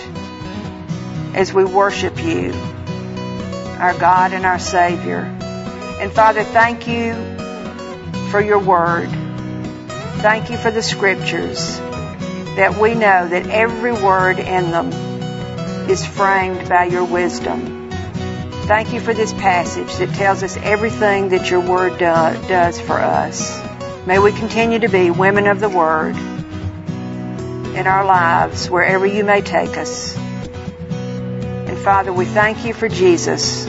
as 1.35 1.53
we 1.53 1.65
worship 1.65 2.23
you, 2.23 2.53
our 3.79 3.99
God 3.99 4.33
and 4.33 4.47
our 4.47 4.59
Savior. 4.59 5.21
And 6.01 6.13
Father, 6.13 6.45
thank 6.45 6.87
you 6.87 7.15
for 8.31 8.41
your 8.41 8.59
word. 8.59 9.09
Thank 10.21 10.51
you 10.51 10.57
for 10.57 10.71
the 10.71 10.83
scriptures 10.83 11.81
that 12.57 12.79
we 12.79 12.95
know 12.95 13.29
that 13.29 13.49
every 13.49 13.93
word 13.93 14.39
in 14.39 14.71
them 14.71 14.91
is 15.91 16.05
framed 16.05 16.69
by 16.69 16.85
your 16.85 17.05
wisdom. 17.05 17.91
Thank 18.67 18.95
you 18.95 19.01
for 19.01 19.13
this 19.13 19.33
passage 19.35 19.95
that 19.97 20.15
tells 20.15 20.43
us 20.43 20.57
everything 20.57 21.29
that 21.29 21.51
your 21.51 21.61
word 21.61 21.93
do, 21.93 22.49
does 22.49 22.81
for 22.81 22.99
us. 22.99 23.63
May 24.07 24.19
we 24.19 24.33
continue 24.33 24.79
to 24.79 24.89
be 24.89 25.11
women 25.11 25.47
of 25.47 25.61
the 25.61 25.69
word 25.69 26.17
in 27.77 27.87
our 27.87 28.07
lives 28.07 28.71
wherever 28.71 29.05
you 29.05 29.23
may 29.23 29.43
take 29.43 29.77
us. 29.77 30.17
And 30.17 31.79
Father, 31.79 32.13
we 32.13 32.25
thank 32.25 32.65
you 32.65 32.73
for 32.73 32.89
Jesus. 32.89 33.67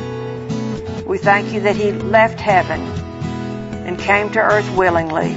We 1.06 1.18
thank 1.18 1.52
you 1.52 1.60
that 1.62 1.76
he 1.76 1.92
left 1.92 2.40
heaven 2.40 2.80
and 3.86 4.00
came 4.00 4.32
to 4.32 4.40
earth 4.40 4.74
willingly 4.78 5.36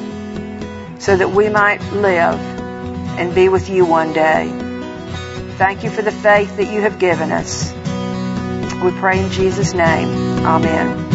so 1.01 1.17
that 1.17 1.31
we 1.33 1.49
might 1.49 1.83
live 1.93 2.60
and 3.21 3.35
be 3.35 3.51
with 3.51 3.69
you 3.69 3.85
one 3.85 4.15
day. 4.15 4.49
Thank 5.59 5.85
you 5.85 5.91
for 5.91 6.01
the 6.01 6.11
faith 6.11 6.57
that 6.57 6.73
you 6.73 6.81
have 6.81 6.99
given 6.99 7.31
us. 7.31 7.73
We 8.83 8.93
pray 8.93 9.23
in 9.23 9.31
Jesus' 9.31 9.75
name. 9.75 10.09
Amen. 10.47 11.10